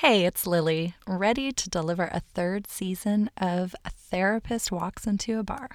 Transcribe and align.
Hey, 0.00 0.24
it's 0.24 0.46
Lily, 0.46 0.94
ready 1.06 1.52
to 1.52 1.68
deliver 1.68 2.04
a 2.04 2.20
third 2.20 2.66
season 2.66 3.30
of 3.36 3.74
A 3.84 3.90
Therapist 3.90 4.72
Walks 4.72 5.06
Into 5.06 5.38
a 5.38 5.42
Bar. 5.42 5.68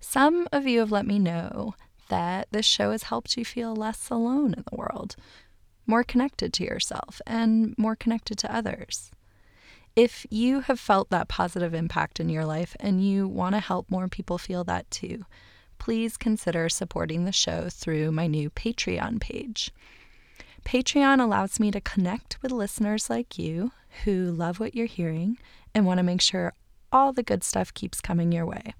Some 0.00 0.48
of 0.50 0.66
you 0.66 0.80
have 0.80 0.90
let 0.90 1.06
me 1.06 1.20
know 1.20 1.76
that 2.08 2.48
this 2.50 2.66
show 2.66 2.90
has 2.90 3.04
helped 3.04 3.36
you 3.36 3.44
feel 3.44 3.72
less 3.72 4.10
alone 4.10 4.52
in 4.54 4.64
the 4.68 4.76
world, 4.76 5.14
more 5.86 6.02
connected 6.02 6.52
to 6.54 6.64
yourself, 6.64 7.20
and 7.24 7.72
more 7.78 7.94
connected 7.94 8.36
to 8.38 8.52
others. 8.52 9.12
If 9.94 10.26
you 10.28 10.62
have 10.62 10.80
felt 10.80 11.10
that 11.10 11.28
positive 11.28 11.72
impact 11.72 12.18
in 12.18 12.30
your 12.30 12.44
life 12.44 12.74
and 12.80 13.00
you 13.00 13.28
want 13.28 13.54
to 13.54 13.60
help 13.60 13.92
more 13.92 14.08
people 14.08 14.38
feel 14.38 14.64
that 14.64 14.90
too, 14.90 15.24
please 15.78 16.16
consider 16.16 16.68
supporting 16.68 17.26
the 17.26 17.32
show 17.32 17.68
through 17.70 18.10
my 18.10 18.26
new 18.26 18.50
Patreon 18.50 19.20
page. 19.20 19.70
Patreon 20.64 21.20
allows 21.20 21.58
me 21.58 21.70
to 21.70 21.80
connect 21.80 22.40
with 22.42 22.52
listeners 22.52 23.10
like 23.10 23.38
you 23.38 23.72
who 24.04 24.30
love 24.30 24.60
what 24.60 24.74
you're 24.74 24.86
hearing 24.86 25.38
and 25.74 25.86
want 25.86 25.98
to 25.98 26.04
make 26.04 26.20
sure 26.20 26.52
all 26.92 27.12
the 27.12 27.22
good 27.22 27.44
stuff 27.44 27.72
keeps 27.74 28.00
coming 28.00 28.32
your 28.32 28.46
way. 28.46 28.74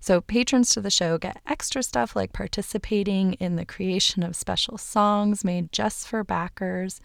So, 0.00 0.20
patrons 0.20 0.70
to 0.70 0.80
the 0.80 0.90
show 0.90 1.18
get 1.18 1.40
extra 1.46 1.82
stuff 1.82 2.14
like 2.14 2.32
participating 2.32 3.34
in 3.34 3.56
the 3.56 3.64
creation 3.64 4.22
of 4.22 4.36
special 4.36 4.78
songs 4.78 5.44
made 5.44 5.72
just 5.72 6.06
for 6.06 6.22
backers, 6.22 7.00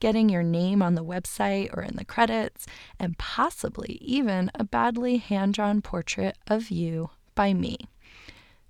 getting 0.00 0.30
your 0.30 0.42
name 0.42 0.80
on 0.80 0.94
the 0.94 1.04
website 1.04 1.76
or 1.76 1.82
in 1.82 1.96
the 1.96 2.04
credits, 2.04 2.66
and 2.98 3.18
possibly 3.18 3.98
even 4.00 4.50
a 4.54 4.64
badly 4.64 5.18
hand 5.18 5.52
drawn 5.52 5.82
portrait 5.82 6.38
of 6.46 6.70
you 6.70 7.10
by 7.34 7.52
me. 7.52 7.76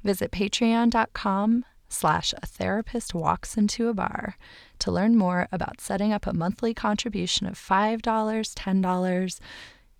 Visit 0.02 0.32
patreon.com 0.32 1.64
slash 1.92 2.32
a 2.42 2.46
therapist 2.46 3.14
walks 3.14 3.56
into 3.56 3.88
a 3.88 3.94
bar 3.94 4.36
to 4.78 4.90
learn 4.90 5.16
more 5.16 5.48
about 5.52 5.80
setting 5.80 6.12
up 6.12 6.26
a 6.26 6.32
monthly 6.32 6.72
contribution 6.72 7.46
of 7.46 7.54
$5, 7.54 8.00
$10, 8.00 9.40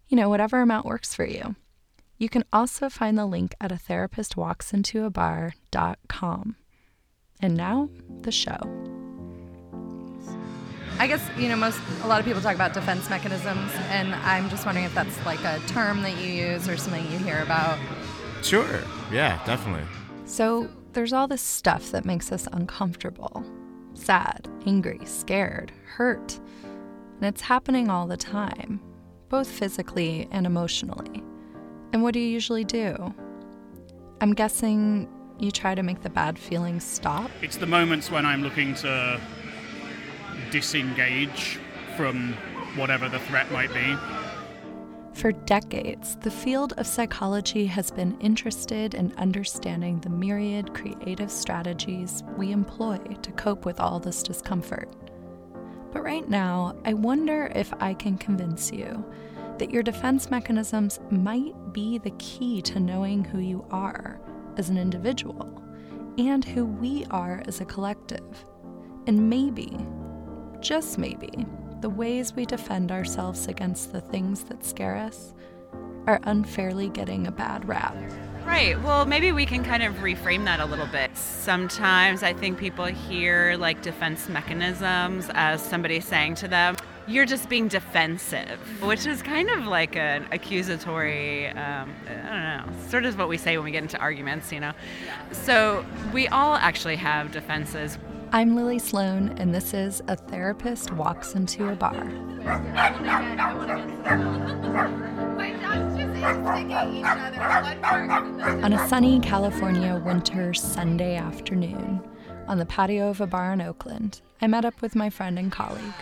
you 0.09 0.17
know, 0.17 0.29
whatever 0.29 0.61
amount 0.61 0.87
works 0.87 1.15
for 1.15 1.25
you. 1.25 1.57
You 2.19 2.29
can 2.29 2.45
also 2.53 2.89
find 2.89 3.17
the 3.17 3.27
link 3.27 3.55
at 3.61 3.73
a 3.73 3.79
therapist 3.79 4.37
walks 4.37 4.73
into 4.73 5.05
a 5.05 5.11
bar.com. 5.11 6.57
And 7.41 7.57
now, 7.57 7.89
the 8.21 8.31
show. 8.31 8.59
I 10.99 11.07
guess, 11.07 11.27
you 11.39 11.49
know, 11.49 11.57
most, 11.57 11.81
a 12.03 12.07
lot 12.07 12.21
of 12.21 12.27
people 12.27 12.43
talk 12.43 12.55
about 12.55 12.75
defense 12.75 13.09
mechanisms, 13.09 13.73
and 13.89 14.15
I'm 14.17 14.51
just 14.51 14.67
wondering 14.67 14.85
if 14.85 14.95
that's 14.95 15.25
like 15.25 15.43
a 15.45 15.59
term 15.67 16.03
that 16.03 16.19
you 16.19 16.31
use 16.31 16.69
or 16.69 16.77
something 16.77 17.11
you 17.11 17.17
hear 17.17 17.41
about. 17.41 17.79
Sure. 18.43 18.83
Yeah, 19.11 19.43
definitely. 19.47 19.87
So, 20.27 20.69
there's 20.93 21.13
all 21.13 21.29
this 21.29 21.43
stuff 21.43 21.91
that 21.93 22.05
makes 22.05 22.33
us 22.33 22.49
uncomfortable 22.53 23.45
sad, 23.95 24.49
angry, 24.67 25.01
scared, 25.05 25.73
hurt. 25.85 26.41
And 26.63 27.25
it's 27.25 27.43
happening 27.43 27.91
all 27.91 28.07
the 28.07 28.17
time, 28.17 28.81
both 29.29 29.49
physically 29.49 30.27
and 30.31 30.47
emotionally. 30.47 31.23
And 31.93 32.03
what 32.03 32.15
do 32.15 32.21
you 32.21 32.29
usually 32.29 32.65
do? 32.65 33.15
I'm 34.21 34.33
guessing 34.33 35.09
you 35.39 35.51
try 35.51 35.75
to 35.75 35.83
make 35.83 36.03
the 36.03 36.11
bad 36.11 36.39
feelings 36.39 36.85
stop. 36.85 37.31
It's 37.43 37.57
the 37.57 37.67
moments 37.67 38.11
when 38.11 38.25
I'm 38.25 38.43
looking 38.43 38.75
to 38.77 39.21
disengage 40.51 41.59
from 41.97 42.35
whatever 42.77 43.09
the 43.09 43.19
threat 43.21 43.51
might 43.51 43.73
be. 43.75 43.97
For 45.21 45.33
decades, 45.33 46.17
the 46.23 46.31
field 46.31 46.73
of 46.79 46.87
psychology 46.87 47.67
has 47.67 47.91
been 47.91 48.19
interested 48.21 48.95
in 48.95 49.13
understanding 49.19 50.01
the 50.01 50.09
myriad 50.09 50.73
creative 50.73 51.31
strategies 51.31 52.23
we 52.39 52.53
employ 52.53 52.97
to 52.97 53.33
cope 53.33 53.67
with 53.67 53.81
all 53.81 54.01
this 54.01 54.23
discomfort. 54.23 54.91
But 55.93 56.05
right 56.05 56.27
now, 56.27 56.75
I 56.87 56.95
wonder 56.95 57.53
if 57.55 57.71
I 57.81 57.93
can 57.93 58.17
convince 58.17 58.73
you 58.73 59.05
that 59.59 59.71
your 59.71 59.83
defense 59.83 60.31
mechanisms 60.31 61.01
might 61.11 61.75
be 61.75 61.99
the 61.99 62.13
key 62.13 62.63
to 62.63 62.81
knowing 62.81 63.23
who 63.23 63.41
you 63.41 63.67
are 63.71 64.19
as 64.57 64.71
an 64.71 64.79
individual 64.79 65.63
and 66.17 66.43
who 66.43 66.65
we 66.65 67.05
are 67.11 67.43
as 67.47 67.61
a 67.61 67.67
collective. 67.67 68.47
And 69.07 69.29
maybe, 69.29 69.77
just 70.61 70.97
maybe, 70.97 71.45
the 71.81 71.91
ways 71.91 72.35
we 72.35 72.45
defend 72.45 72.93
ourselves 72.93 73.49
against 73.49 73.93
the 73.93 74.01
things 74.01 74.45
that 74.45 74.65
scare 74.65 74.97
us 74.97 75.33
are 76.07 76.21
unfairly 76.25 76.89
getting 76.89 77.27
a 77.27 77.33
bad 77.33 77.67
rap. 77.67 77.97
Right. 78.45 78.81
Well, 78.83 79.07
maybe 79.07 79.33
we 79.33 79.47
can 79.47 79.63
kind 79.63 79.83
of 79.83 79.95
reframe 79.97 80.45
that 80.47 80.61
a 80.61 80.65
little 80.65 80.87
bit. 80.87 81.17
Sometimes 81.17 82.23
I 82.23 82.33
think 82.33 82.59
people 82.59 82.85
hear 82.87 83.57
like 83.57 83.83
defense 83.83 84.29
mechanisms 84.29 85.31
as 85.35 85.63
somebody 85.63 86.01
saying 86.01 86.35
to 86.37 86.49
them, 86.49 86.77
you're 87.07 87.27
just 87.27 87.49
being 87.49 87.69
defensive, 87.69 88.59
which 88.83 89.07
is 89.07 89.23
kind 89.23 89.51
of 89.51 89.67
like 89.67 89.97
an 89.97 90.27
accusatory, 90.33 91.49
um, 91.49 91.95
I 92.07 92.65
don't 92.65 92.73
know, 92.73 92.89
sort 92.89 93.05
of 93.05 93.19
what 93.19 93.29
we 93.29 93.37
say 93.37 93.57
when 93.57 93.65
we 93.65 93.71
get 93.73 93.83
into 93.83 93.99
arguments, 93.99 94.53
you 94.53 94.61
know. 94.61 94.73
So 95.33 95.85
we 96.13 96.29
all 96.29 96.55
actually 96.55 96.97
have 96.97 97.33
defenses. 97.33 97.99
I'm 98.33 98.55
Lily 98.55 98.79
Sloane, 98.79 99.35
and 99.39 99.53
this 99.53 99.75
is 99.75 100.03
A 100.07 100.15
Therapist 100.15 100.93
Walks 100.93 101.35
Into 101.35 101.69
a 101.69 101.75
Bar. 101.75 101.97
On 108.63 108.73
a 108.73 108.89
sunny 108.89 109.19
California 109.19 110.01
winter 110.05 110.55
Sunday 110.55 111.17
afternoon, 111.17 112.01
on 112.47 112.59
the 112.59 112.67
patio 112.67 113.11
of 113.11 113.21
a 113.21 113.27
bar 113.27 113.53
in 113.53 113.61
Oakland, 113.61 114.21
I 114.41 114.47
met 114.47 114.65
up 114.65 114.81
with 114.81 114.95
my 114.95 115.11
friend 115.11 115.37
and 115.37 115.51
colleague. 115.51 115.93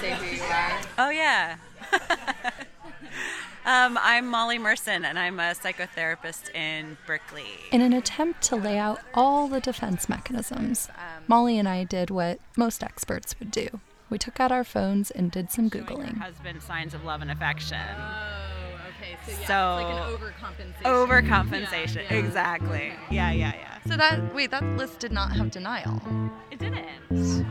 Say 0.00 0.14
who 0.14 0.36
you 0.36 0.42
are. 0.42 0.80
Oh, 0.98 1.10
yeah. 1.10 1.58
Um, 3.64 3.96
I'm 4.02 4.26
Molly 4.26 4.58
Merson, 4.58 5.04
and 5.04 5.16
I'm 5.18 5.38
a 5.38 5.54
psychotherapist 5.54 6.52
in 6.54 6.96
Berkeley. 7.06 7.46
In 7.70 7.80
an 7.80 7.92
attempt 7.92 8.42
to 8.42 8.56
lay 8.56 8.76
out 8.76 8.98
all 9.14 9.46
the 9.46 9.60
defense 9.60 10.08
mechanisms, 10.08 10.88
Molly 11.28 11.58
and 11.58 11.68
I 11.68 11.84
did 11.84 12.10
what 12.10 12.40
most 12.56 12.82
experts 12.82 13.38
would 13.38 13.52
do. 13.52 13.68
We 14.10 14.18
took 14.18 14.40
out 14.40 14.50
our 14.50 14.64
phones 14.64 15.12
and 15.12 15.30
did 15.30 15.52
some 15.52 15.70
Googling. 15.70 16.18
Husband 16.18 16.60
signs 16.60 16.92
of 16.92 17.04
love 17.04 17.22
and 17.22 17.30
affection. 17.30 17.78
Oh, 17.78 18.90
okay. 19.00 19.16
So, 19.26 19.30
yeah, 19.32 19.46
So- 19.46 19.78
it's 19.78 19.84
like 19.84 19.94
an 19.94 20.82
overcompensation. 20.82 21.62
Overcompensation. 21.62 21.94
Yeah, 22.10 22.12
yeah. 22.12 22.18
Exactly. 22.26 22.92
Yeah, 23.10 23.30
yeah, 23.30 23.52
yeah. 23.54 23.78
So 23.88 23.96
that 23.96 24.34
wait, 24.34 24.50
that 24.50 24.64
list 24.76 24.98
did 24.98 25.12
not 25.12 25.32
have 25.36 25.50
denial. 25.52 26.02
It 26.50 26.58
didn't. 26.58 27.46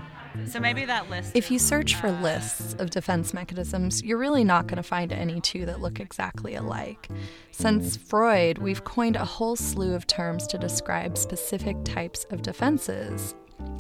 So 0.46 0.60
maybe 0.60 0.86
that 0.86 1.10
list. 1.10 1.36
If 1.36 1.52
you 1.52 1.60
search 1.60 1.96
for 1.96 2.08
uh, 2.08 2.22
lists 2.22 2.76
of 2.80 2.90
defense 2.90 3.34
mechanisms, 3.34 4.04
you're 4.04 4.18
really 4.18 4.44
not 4.44 4.68
going 4.68 4.78
to 4.78 4.84
find 4.84 5.12
any 5.12 5.42
two 5.42 5.66
that 5.66 5.82
look 5.82 6.00
exactly 6.00 6.56
alike. 6.56 7.10
Since 7.52 7.98
Freud, 7.98 8.58
we've 8.58 8.84
coined 8.84 9.16
a 9.16 9.26
whole 9.26 9.56
slew 9.56 9.94
of 9.94 10.08
terms 10.08 10.48
to 10.48 10.58
describe 10.58 11.18
specific 11.18 11.78
types 11.84 12.26
of 12.32 12.42
defenses, 12.42 13.36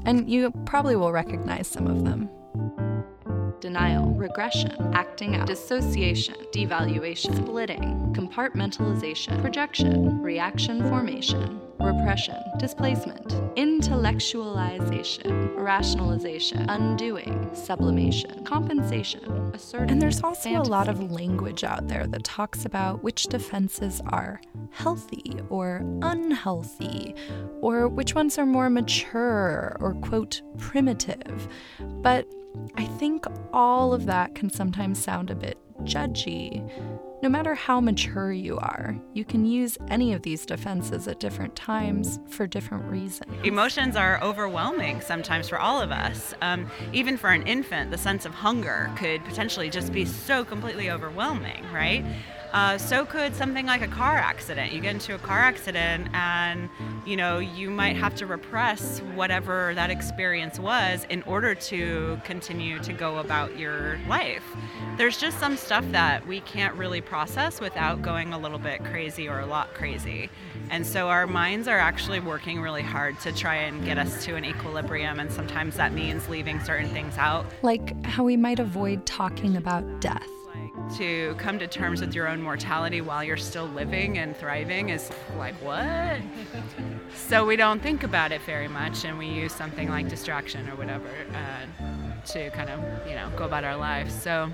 and 0.05 0.29
you 0.29 0.51
probably 0.65 0.95
will 0.95 1.11
recognize 1.11 1.67
some 1.67 1.87
of 1.87 2.03
them. 2.03 2.29
Denial, 3.59 4.11
regression, 4.15 4.75
acting 4.93 5.35
out, 5.35 5.47
dissociation, 5.47 6.35
devaluation, 6.51 7.35
splitting, 7.37 8.13
compartmentalization, 8.13 9.39
projection, 9.41 10.21
reaction 10.21 10.81
formation, 10.89 11.61
repression, 11.83 12.37
displacement, 12.57 13.27
intellectualization, 13.55 15.55
rationalization, 15.55 16.69
undoing, 16.69 17.49
sublimation, 17.53 18.43
compensation, 18.43 19.51
assertion. 19.53 19.89
And 19.89 20.01
there's 20.01 20.23
also 20.23 20.49
a 20.51 20.63
lot 20.63 20.87
of 20.87 21.11
language 21.11 21.63
out 21.63 21.87
there 21.87 22.07
that 22.07 22.23
talks 22.23 22.65
about 22.65 23.03
which 23.03 23.25
defenses 23.25 24.01
are 24.07 24.41
healthy 24.71 25.39
or 25.49 25.83
unhealthy, 26.01 27.15
or 27.61 27.87
which 27.87 28.15
ones 28.15 28.37
are 28.37 28.45
more 28.45 28.69
mature 28.69 29.77
or, 29.79 29.93
quote, 30.01 30.41
primitive. 30.57 31.47
But 31.79 32.27
I 32.75 32.85
think 32.85 33.25
all 33.53 33.93
of 33.93 34.05
that 34.05 34.35
can 34.35 34.49
sometimes 34.49 35.01
sound 35.01 35.29
a 35.29 35.35
bit 35.35 35.57
judgy. 35.83 36.69
No 37.21 37.29
matter 37.29 37.53
how 37.53 37.79
mature 37.79 38.31
you 38.31 38.57
are, 38.57 38.99
you 39.13 39.23
can 39.23 39.45
use 39.45 39.77
any 39.89 40.13
of 40.13 40.23
these 40.23 40.43
defenses 40.43 41.07
at 41.07 41.19
different 41.19 41.55
times 41.55 42.19
for 42.27 42.47
different 42.47 42.85
reasons. 42.85 43.31
Emotions 43.43 43.95
are 43.95 44.19
overwhelming 44.23 45.01
sometimes 45.01 45.47
for 45.47 45.59
all 45.59 45.79
of 45.79 45.91
us. 45.91 46.33
Um, 46.41 46.65
even 46.93 47.17
for 47.17 47.29
an 47.29 47.45
infant, 47.45 47.91
the 47.91 47.97
sense 47.99 48.25
of 48.25 48.33
hunger 48.33 48.91
could 48.97 49.23
potentially 49.23 49.69
just 49.69 49.93
be 49.93 50.03
so 50.03 50.43
completely 50.43 50.89
overwhelming, 50.89 51.63
right? 51.71 52.03
Uh, 52.53 52.77
so 52.77 53.05
could 53.05 53.33
something 53.35 53.65
like 53.65 53.81
a 53.81 53.87
car 53.87 54.17
accident. 54.17 54.73
You 54.73 54.81
get 54.81 54.93
into 54.93 55.15
a 55.15 55.17
car 55.17 55.39
accident 55.39 56.09
and 56.13 56.69
you 57.05 57.15
know 57.15 57.39
you 57.39 57.69
might 57.69 57.95
have 57.95 58.15
to 58.15 58.25
repress 58.25 58.99
whatever 59.15 59.73
that 59.75 59.89
experience 59.89 60.59
was 60.59 61.05
in 61.09 61.23
order 61.23 61.55
to 61.55 62.19
continue 62.25 62.79
to 62.79 62.93
go 62.93 63.19
about 63.19 63.57
your 63.57 63.99
life. 64.07 64.43
There's 64.97 65.17
just 65.17 65.39
some 65.39 65.55
stuff 65.55 65.85
that 65.91 66.27
we 66.27 66.41
can't 66.41 66.75
really 66.75 67.01
process 67.01 67.61
without 67.61 68.01
going 68.01 68.33
a 68.33 68.37
little 68.37 68.59
bit 68.59 68.83
crazy 68.83 69.27
or 69.29 69.39
a 69.39 69.45
lot 69.45 69.73
crazy. 69.73 70.29
And 70.69 70.85
so 70.85 71.09
our 71.09 71.27
minds 71.27 71.67
are 71.67 71.79
actually 71.79 72.19
working 72.19 72.61
really 72.61 72.81
hard 72.81 73.19
to 73.21 73.31
try 73.31 73.55
and 73.55 73.83
get 73.85 73.97
us 73.97 74.23
to 74.25 74.35
an 74.35 74.45
equilibrium 74.45 75.19
and 75.19 75.31
sometimes 75.31 75.77
that 75.77 75.93
means 75.93 76.27
leaving 76.27 76.59
certain 76.63 76.89
things 76.89 77.17
out. 77.17 77.45
Like 77.61 78.05
how 78.05 78.23
we 78.23 78.35
might 78.35 78.59
avoid 78.59 79.05
talking 79.05 79.55
about 79.55 80.01
death. 80.01 80.27
To 80.97 81.35
come 81.37 81.57
to 81.59 81.67
terms 81.67 82.01
with 82.01 82.13
your 82.13 82.27
own 82.27 82.41
mortality 82.41 83.01
while 83.01 83.23
you're 83.23 83.37
still 83.37 83.65
living 83.67 84.17
and 84.17 84.35
thriving 84.35 84.89
is 84.89 85.09
like, 85.37 85.55
what? 85.55 86.17
so 87.15 87.45
we 87.45 87.55
don't 87.55 87.81
think 87.81 88.03
about 88.03 88.31
it 88.31 88.41
very 88.41 88.67
much, 88.67 89.05
and 89.05 89.17
we 89.17 89.27
use 89.27 89.53
something 89.53 89.89
like 89.89 90.09
distraction 90.09 90.69
or 90.69 90.75
whatever 90.75 91.09
uh, 91.33 92.23
to 92.25 92.49
kind 92.51 92.69
of, 92.69 92.79
you 93.07 93.15
know, 93.15 93.29
go 93.37 93.45
about 93.45 93.63
our 93.63 93.77
lives. 93.77 94.13
So 94.13 94.51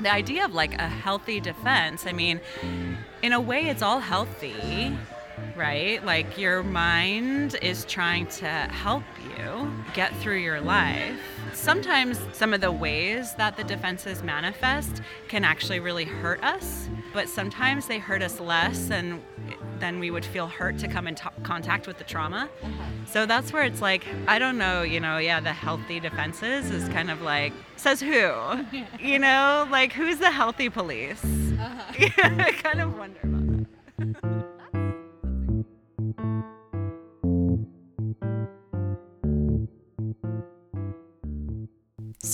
the 0.00 0.12
idea 0.12 0.44
of 0.44 0.54
like 0.54 0.74
a 0.74 0.88
healthy 0.88 1.40
defense, 1.40 2.06
I 2.06 2.12
mean, 2.12 2.40
in 3.22 3.32
a 3.32 3.40
way, 3.40 3.68
it's 3.68 3.82
all 3.82 3.98
healthy 3.98 4.96
right? 5.56 6.04
Like 6.04 6.38
your 6.38 6.62
mind 6.62 7.56
is 7.62 7.84
trying 7.84 8.26
to 8.26 8.46
help 8.46 9.04
you 9.38 9.72
get 9.94 10.14
through 10.16 10.38
your 10.38 10.60
life. 10.60 11.20
Sometimes 11.54 12.20
some 12.32 12.52
of 12.52 12.60
the 12.60 12.72
ways 12.72 13.32
that 13.34 13.56
the 13.56 13.64
defenses 13.64 14.22
manifest 14.22 15.00
can 15.28 15.44
actually 15.44 15.80
really 15.80 16.04
hurt 16.04 16.42
us, 16.42 16.88
but 17.12 17.28
sometimes 17.28 17.86
they 17.86 17.98
hurt 17.98 18.22
us 18.22 18.40
less 18.40 18.90
and 18.90 19.22
then 19.78 19.98
we 19.98 20.10
would 20.10 20.24
feel 20.24 20.46
hurt 20.46 20.78
to 20.78 20.88
come 20.88 21.06
in 21.06 21.14
t- 21.14 21.28
contact 21.42 21.86
with 21.86 21.98
the 21.98 22.04
trauma. 22.04 22.48
So 23.06 23.24
that's 23.26 23.52
where 23.52 23.62
it's 23.62 23.80
like, 23.80 24.04
I 24.26 24.38
don't 24.38 24.58
know, 24.58 24.82
you 24.82 25.00
know, 25.00 25.18
yeah, 25.18 25.40
the 25.40 25.52
healthy 25.52 26.00
defenses 26.00 26.70
is 26.70 26.88
kind 26.88 27.10
of 27.10 27.22
like, 27.22 27.52
says 27.76 28.00
who? 28.00 28.32
You 29.00 29.18
know, 29.18 29.66
like 29.70 29.92
who's 29.92 30.18
the 30.18 30.30
healthy 30.30 30.68
police? 30.68 31.22
Uh-huh. 31.24 32.08
I 32.18 32.52
kind 32.62 32.80
of 32.80 32.96
wonder 32.96 33.20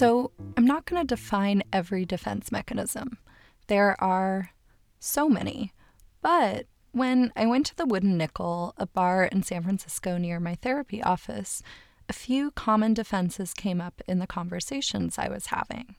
So, 0.01 0.31
I'm 0.57 0.65
not 0.65 0.87
going 0.87 1.03
to 1.03 1.07
define 1.07 1.63
every 1.75 2.07
defense 2.07 2.51
mechanism. 2.51 3.19
There 3.67 4.03
are 4.03 4.53
so 4.99 5.29
many. 5.29 5.75
But 6.23 6.65
when 6.93 7.35
I 7.37 7.45
went 7.45 7.67
to 7.67 7.77
the 7.77 7.85
Wooden 7.85 8.17
Nickel, 8.17 8.73
a 8.79 8.87
bar 8.87 9.25
in 9.25 9.43
San 9.43 9.63
Francisco 9.63 10.17
near 10.17 10.41
my 10.41 10.55
therapy 10.55 11.03
office, 11.03 11.63
a 12.09 12.15
few 12.15 12.51
common 12.53 12.95
defenses 12.95 13.53
came 13.53 13.79
up 13.79 14.01
in 14.09 14.21
the 14.21 14.27
conversations 14.27 15.19
I 15.19 15.29
was 15.29 15.49
having. 15.49 15.97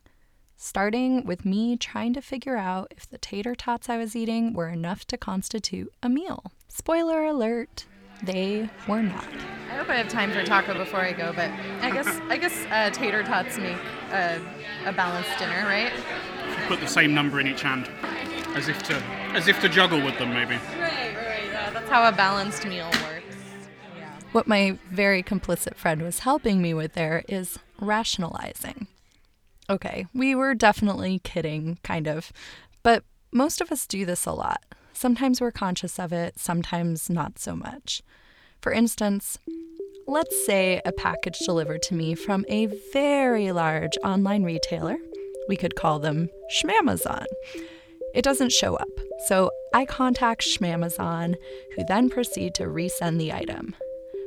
Starting 0.58 1.24
with 1.24 1.46
me 1.46 1.78
trying 1.78 2.16
to 2.16 2.24
figure 2.24 2.58
out 2.58 2.92
if 2.98 3.08
the 3.08 3.20
tater 3.20 3.54
tots 3.54 3.88
I 3.88 3.98
was 3.98 4.16
eating 4.16 4.54
were 4.54 4.70
enough 4.70 5.06
to 5.06 5.16
constitute 5.18 5.94
a 6.02 6.10
meal. 6.10 6.52
Spoiler 6.68 7.24
alert, 7.24 7.86
they 8.24 8.70
were 8.88 9.02
not. 9.02 9.26
I 9.70 9.76
hope 9.76 9.90
I 9.90 9.96
have 9.96 10.10
time 10.10 10.32
for 10.32 10.44
taco 10.44 10.74
before 10.74 11.00
I 11.00 11.14
go, 11.14 11.32
but 11.34 11.50
I 11.82 11.92
guess 11.92 12.08
I 12.30 12.38
guess 12.38 12.66
uh, 12.70 12.90
tater 12.92 13.24
tots 13.24 13.58
make 13.58 13.78
a, 14.12 14.40
a 14.86 14.92
balanced 14.92 15.38
dinner, 15.40 15.64
right? 15.66 15.92
Put 16.68 16.80
the 16.80 16.88
same 16.88 17.14
number 17.14 17.40
in 17.40 17.48
each 17.48 17.62
hand, 17.62 17.90
as 18.56 18.68
if 18.68 18.84
to 18.84 18.96
as 19.34 19.48
if 19.48 19.60
to 19.62 19.70
juggle 19.70 20.04
with 20.04 20.18
them, 20.18 20.34
maybe. 20.34 20.56
Right, 20.80 21.16
right. 21.16 21.46
Yeah, 21.52 21.70
that's 21.72 21.90
how 21.90 22.08
a 22.08 22.12
balanced 22.12 22.66
meal 22.66 22.88
works. 22.88 23.38
Yeah. 23.98 24.12
What 24.34 24.48
my 24.48 24.78
very 24.90 25.24
complicit 25.24 25.76
friend 25.76 26.02
was 26.02 26.20
helping 26.20 26.62
me 26.62 26.74
with 26.74 26.94
there 26.94 27.24
is 27.30 27.58
rationalizing. 27.80 28.88
Okay, 29.70 30.06
we 30.14 30.36
were 30.36 30.54
definitely 30.54 31.20
kidding, 31.24 31.80
kind 31.82 32.08
of, 32.08 32.34
but 32.84 33.06
most 33.32 33.62
of 33.62 33.72
us 33.72 33.88
do 33.88 34.06
this 34.06 34.26
a 34.26 34.34
lot. 34.34 34.62
Sometimes 35.02 35.42
we're 35.42 35.50
conscious 35.50 35.98
of 35.98 36.14
it, 36.14 36.38
sometimes 36.38 37.10
not 37.10 37.40
so 37.40 37.56
much. 37.56 38.04
For 38.62 38.72
instance, 38.72 39.40
let's 40.06 40.46
say 40.46 40.80
a 40.86 40.92
package 40.92 41.40
delivered 41.40 41.82
to 41.82 41.96
me 41.96 42.14
from 42.14 42.46
a 42.48 42.68
very 42.94 43.52
large 43.52 43.98
online 44.04 44.44
retailer. 44.44 44.98
We 45.50 45.56
could 45.56 45.76
call 45.76 45.98
them 45.98 46.30
Schmamazon. 46.54 47.26
It 48.14 48.24
doesn't 48.24 48.52
show 48.52 48.76
up, 48.76 48.92
so 49.26 49.50
I 49.74 49.86
contact 49.86 50.44
Schmamazon, 50.44 51.34
who 51.76 51.84
then 51.88 52.12
proceed 52.12 52.54
to 52.56 52.66
resend 52.66 53.18
the 53.18 53.34
item. 53.34 53.74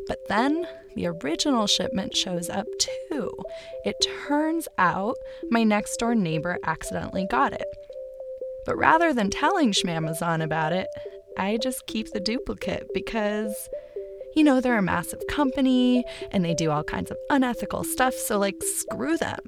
But 0.09 0.27
then 0.29 0.67
the 0.97 1.07
original 1.07 1.69
shipment 1.69 2.17
shows 2.17 2.51
up 2.51 2.67
too. 2.81 3.31
It 3.85 3.95
turns 4.27 4.67
out 4.77 5.15
my 5.51 5.63
next 5.63 5.99
door 5.99 6.17
neighbor 6.17 6.59
accidentally 6.65 7.29
got 7.31 7.53
it. 7.53 7.69
But 8.67 8.77
rather 8.77 9.13
than 9.13 9.31
telling 9.31 9.73
Schmamazon 9.73 10.43
about 10.43 10.73
it, 10.73 10.89
I 11.39 11.59
just 11.63 11.87
keep 11.87 12.11
the 12.11 12.21
duplicate 12.21 12.89
because, 12.95 13.55
you 14.35 14.45
know, 14.45 14.61
they're 14.61 14.79
a 14.79 14.83
massive 14.83 15.21
company 15.29 16.05
and 16.31 16.45
they 16.45 16.55
do 16.55 16.71
all 16.71 16.85
kinds 16.85 17.11
of 17.11 17.17
unethical 17.31 17.85
stuff, 17.85 18.15
so 18.15 18.39
like, 18.39 18.63
screw 18.63 19.17
them. 19.17 19.41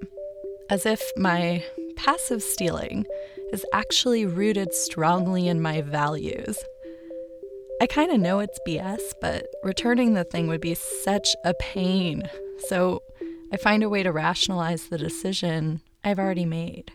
As 0.68 0.84
if 0.84 1.00
my 1.16 1.64
passive 1.96 2.42
stealing 2.42 3.06
is 3.52 3.64
actually 3.72 4.26
rooted 4.26 4.74
strongly 4.74 5.48
in 5.48 5.60
my 5.62 5.80
values. 5.80 6.58
I 7.80 7.86
kind 7.86 8.10
of 8.10 8.20
know 8.20 8.40
it's 8.40 8.58
BS, 8.66 9.00
but 9.20 9.46
returning 9.62 10.14
the 10.14 10.24
thing 10.24 10.48
would 10.48 10.60
be 10.60 10.74
such 10.74 11.36
a 11.44 11.54
pain. 11.60 12.22
So 12.68 13.02
I 13.52 13.58
find 13.58 13.82
a 13.82 13.88
way 13.88 14.02
to 14.02 14.10
rationalize 14.10 14.88
the 14.88 14.98
decision 14.98 15.82
I've 16.02 16.18
already 16.18 16.46
made. 16.46 16.90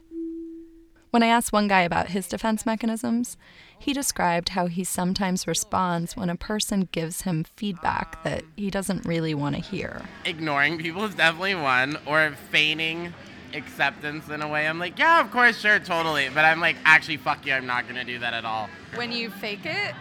When 1.12 1.24
I 1.24 1.28
asked 1.28 1.52
one 1.52 1.68
guy 1.68 1.82
about 1.82 2.12
his 2.12 2.30
defense 2.30 2.66
mechanisms, 2.66 3.36
he 3.78 3.92
described 3.92 4.50
how 4.50 4.68
he 4.68 4.86
sometimes 4.86 5.46
responds 5.46 6.16
when 6.16 6.30
a 6.30 6.38
person 6.38 6.88
gives 6.94 7.24
him 7.24 7.44
feedback 7.44 8.24
that 8.24 8.44
he 8.56 8.70
doesn't 8.70 9.06
really 9.06 9.34
want 9.34 9.58
to 9.58 9.62
hear. 9.62 10.04
Ignoring 10.24 10.78
people 10.78 11.04
is 11.04 11.14
definitely 11.14 11.56
one, 11.56 11.98
or 12.06 12.34
feigning 12.50 13.14
acceptance 13.54 14.30
in 14.30 14.42
a 14.42 14.48
way. 14.48 14.66
I'm 14.66 14.80
like, 14.80 14.98
yeah, 14.98 15.20
of 15.20 15.32
course, 15.32 15.60
sure, 15.60 15.80
totally. 15.80 16.30
But 16.30 16.46
I'm 16.46 16.62
like, 16.62 16.78
actually, 16.86 17.18
fuck 17.18 17.46
you, 17.46 17.52
I'm 17.52 17.66
not 17.66 17.90
gonna 17.90 18.06
do 18.06 18.18
that 18.20 18.34
at 18.34 18.46
all. 18.46 18.70
When 18.96 19.12
you 19.12 19.32
fake 19.32 19.66
it 19.66 19.94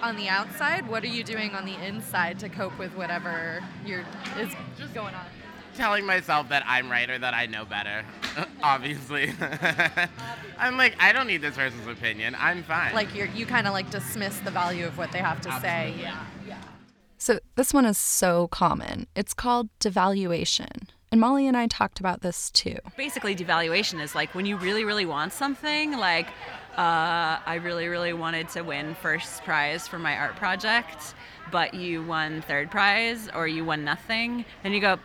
on 0.00 0.14
the 0.14 0.28
outside, 0.28 0.88
what 0.88 1.02
are 1.02 1.08
you 1.08 1.24
doing 1.24 1.56
on 1.56 1.64
the 1.64 1.74
inside 1.84 2.38
to 2.38 2.48
cope 2.48 2.78
with 2.78 2.94
whatever 2.94 3.64
you're 3.84 4.04
is 4.38 4.54
going 4.94 5.16
on? 5.16 5.26
Telling 5.76 6.06
myself 6.06 6.48
that 6.48 6.62
I'm 6.66 6.90
right 6.90 7.08
or 7.08 7.18
that 7.18 7.34
I 7.34 7.46
know 7.46 7.64
better. 7.64 8.04
Obviously. 8.62 9.32
I'm 10.58 10.76
like, 10.76 10.96
I 11.00 11.12
don't 11.12 11.26
need 11.26 11.42
this 11.42 11.56
person's 11.56 11.86
opinion. 11.86 12.36
I'm 12.38 12.62
fine. 12.62 12.94
Like 12.94 13.14
you 13.14 13.28
you 13.34 13.46
kind 13.46 13.66
of 13.66 13.72
like 13.72 13.90
dismiss 13.90 14.38
the 14.40 14.50
value 14.50 14.86
of 14.86 14.98
what 14.98 15.12
they 15.12 15.18
have 15.18 15.40
to 15.42 15.50
Absolutely. 15.50 15.98
say. 15.98 16.02
Yeah. 16.02 16.24
Yeah. 16.46 16.58
So, 17.18 17.38
this 17.54 17.72
one 17.72 17.84
is 17.84 17.98
so 17.98 18.48
common. 18.48 19.06
It's 19.14 19.32
called 19.32 19.68
devaluation. 19.78 20.88
And 21.12 21.20
Molly 21.20 21.46
and 21.46 21.56
I 21.56 21.66
talked 21.66 22.00
about 22.00 22.22
this 22.22 22.50
too. 22.50 22.76
Basically, 22.96 23.36
devaluation 23.36 24.00
is 24.00 24.14
like 24.14 24.34
when 24.34 24.46
you 24.46 24.56
really, 24.56 24.84
really 24.84 25.04
want 25.04 25.32
something, 25.32 25.92
like 25.98 26.26
uh, 26.76 27.38
I 27.44 27.60
really, 27.62 27.86
really 27.88 28.14
wanted 28.14 28.48
to 28.50 28.62
win 28.62 28.94
first 28.94 29.44
prize 29.44 29.86
for 29.86 29.98
my 29.98 30.16
art 30.16 30.36
project 30.36 31.14
but 31.50 31.74
you 31.74 32.02
won 32.02 32.42
third 32.42 32.70
prize 32.70 33.28
or 33.34 33.46
you 33.46 33.64
won 33.64 33.84
nothing, 33.84 34.44
then 34.62 34.72
you 34.72 34.80
go, 34.80 34.98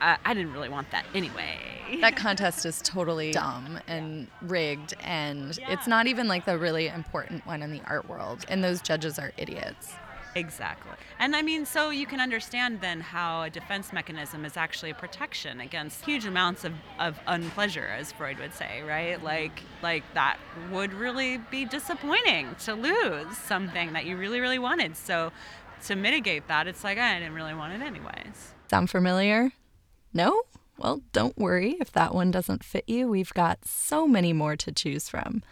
I, 0.00 0.16
I 0.24 0.34
didn't 0.34 0.52
really 0.52 0.68
want 0.68 0.90
that 0.90 1.04
anyway. 1.14 1.58
That 2.00 2.16
contest 2.16 2.66
is 2.66 2.80
totally 2.82 3.32
dumb 3.32 3.78
and 3.86 4.28
rigged, 4.42 4.94
and 5.02 5.56
yeah. 5.56 5.72
it's 5.72 5.86
not 5.86 6.06
even 6.06 6.28
like 6.28 6.44
the 6.44 6.58
really 6.58 6.88
important 6.88 7.46
one 7.46 7.62
in 7.62 7.70
the 7.70 7.82
art 7.86 8.08
world. 8.08 8.44
And 8.48 8.64
those 8.64 8.80
judges 8.80 9.18
are 9.18 9.32
idiots. 9.36 9.92
Exactly. 10.36 10.92
And 11.18 11.36
I 11.36 11.42
mean, 11.42 11.64
so 11.64 11.90
you 11.90 12.06
can 12.06 12.20
understand 12.20 12.80
then 12.80 13.00
how 13.00 13.42
a 13.42 13.50
defense 13.50 13.92
mechanism 13.92 14.44
is 14.44 14.56
actually 14.56 14.90
a 14.90 14.94
protection 14.94 15.60
against 15.60 16.04
huge 16.04 16.26
amounts 16.26 16.64
of, 16.64 16.72
of 16.98 17.18
unpleasure, 17.26 17.86
as 17.86 18.10
Freud 18.10 18.38
would 18.40 18.52
say, 18.52 18.82
right? 18.82 19.22
Like, 19.22 19.62
like 19.82 20.02
that 20.14 20.38
would 20.72 20.92
really 20.92 21.38
be 21.38 21.64
disappointing 21.64 22.56
to 22.64 22.74
lose 22.74 23.36
something 23.36 23.92
that 23.92 24.06
you 24.06 24.16
really, 24.16 24.40
really 24.40 24.58
wanted. 24.58 24.96
So 24.96 25.30
to 25.86 25.96
mitigate 25.96 26.48
that, 26.48 26.66
it's 26.66 26.84
like, 26.84 26.98
ah, 27.00 27.14
I 27.14 27.18
didn't 27.18 27.34
really 27.34 27.54
want 27.54 27.72
it 27.72 27.82
anyways. 27.82 28.54
Sound 28.70 28.90
familiar? 28.90 29.52
No? 30.12 30.42
Well, 30.78 31.02
don't 31.12 31.38
worry 31.38 31.76
if 31.80 31.92
that 31.92 32.14
one 32.14 32.30
doesn't 32.30 32.64
fit 32.64 32.84
you. 32.88 33.08
We've 33.08 33.34
got 33.34 33.64
so 33.64 34.06
many 34.06 34.32
more 34.32 34.56
to 34.56 34.72
choose 34.72 35.08
from. 35.08 35.42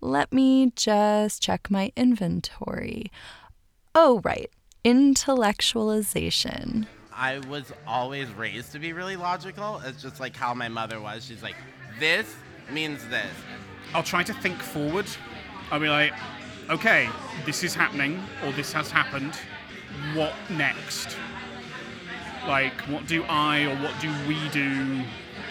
Let 0.00 0.32
me 0.32 0.72
just 0.74 1.42
check 1.42 1.70
my 1.70 1.92
inventory. 1.96 3.12
Oh, 3.94 4.20
right. 4.24 4.50
Intellectualization. 4.84 6.86
I 7.12 7.40
was 7.40 7.70
always 7.86 8.30
raised 8.30 8.72
to 8.72 8.78
be 8.78 8.94
really 8.94 9.16
logical. 9.16 9.82
It's 9.84 10.00
just 10.00 10.20
like 10.20 10.34
how 10.34 10.54
my 10.54 10.68
mother 10.68 11.00
was. 11.00 11.26
She's 11.26 11.42
like, 11.42 11.56
this 11.98 12.34
means 12.72 13.06
this. 13.08 13.26
I'll 13.92 14.02
try 14.02 14.22
to 14.22 14.32
think 14.32 14.62
forward 14.62 15.04
I'll 15.70 15.78
be 15.78 15.88
like, 15.88 16.12
okay, 16.68 17.08
this 17.46 17.62
is 17.62 17.74
happening, 17.74 18.20
or 18.44 18.52
this 18.52 18.72
has 18.72 18.90
happened. 18.90 19.38
What 20.14 20.34
next? 20.50 21.16
Like, 22.46 22.80
what 22.88 23.06
do 23.06 23.24
I 23.24 23.64
or 23.64 23.76
what 23.76 23.94
do 24.00 24.12
we 24.26 24.48
do 24.48 25.02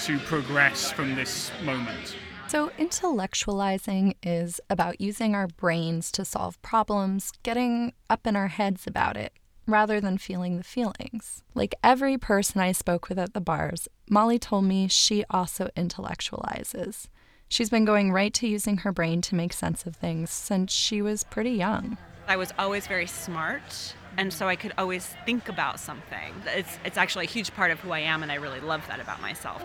to 0.01 0.20
progress 0.20 0.92
from 0.92 1.16
this 1.16 1.51
moment? 1.63 2.16
So, 2.48 2.70
intellectualizing 2.80 4.16
is 4.24 4.60
about 4.70 5.00
using 5.00 5.36
our 5.36 5.48
brains 5.48 6.12
to 6.13 6.25
solve 6.25 6.60
problems, 6.62 7.32
getting 7.44 7.94
up 8.10 8.25
in 8.25 8.36
our 8.36 8.48
heads 8.48 8.88
about 8.88 9.18
it, 9.18 9.34
rather 9.68 10.01
than 10.01 10.18
feeling 10.18 10.58
the 10.58 10.63
feelings. 10.63 11.44
Like 11.54 11.75
every 11.84 12.18
person 12.18 12.60
I 12.60 12.72
spoke 12.72 13.08
with 13.08 13.20
at 13.20 13.34
the 13.34 13.42
bars, 13.42 13.88
Molly 14.10 14.39
told 14.39 14.66
me 14.66 14.88
she 14.88 15.24
also 15.30 15.70
intellectualizes. 15.78 17.08
She's 17.48 17.70
been 17.70 17.86
going 17.86 18.12
right 18.12 18.34
to 18.36 18.48
using 18.48 18.78
her 18.78 18.92
brain 18.92 19.22
to 19.22 19.36
make 19.36 19.54
sense 19.54 19.86
of 19.86 19.96
things 19.96 20.32
since 20.32 20.72
she 20.72 21.01
was 21.01 21.24
pretty 21.24 21.51
young. 21.51 21.98
I 22.28 22.36
was 22.36 22.54
always 22.60 22.86
very 22.86 23.08
smart, 23.08 23.96
and 24.18 24.34
so 24.34 24.48
I 24.48 24.56
could 24.56 24.74
always 24.78 25.06
think 25.25 25.50
about 25.50 25.80
something. 25.80 26.34
It's, 26.48 26.78
it's 26.84 26.98
actually 26.98 27.25
a 27.25 27.30
huge 27.30 27.54
part 27.54 27.72
of 27.72 27.80
who 27.80 27.92
I 27.92 28.00
am, 28.00 28.24
and 28.24 28.32
I 28.32 28.36
really 28.36 28.60
love 28.60 28.86
that 28.88 29.00
about 29.00 29.22
myself. 29.22 29.63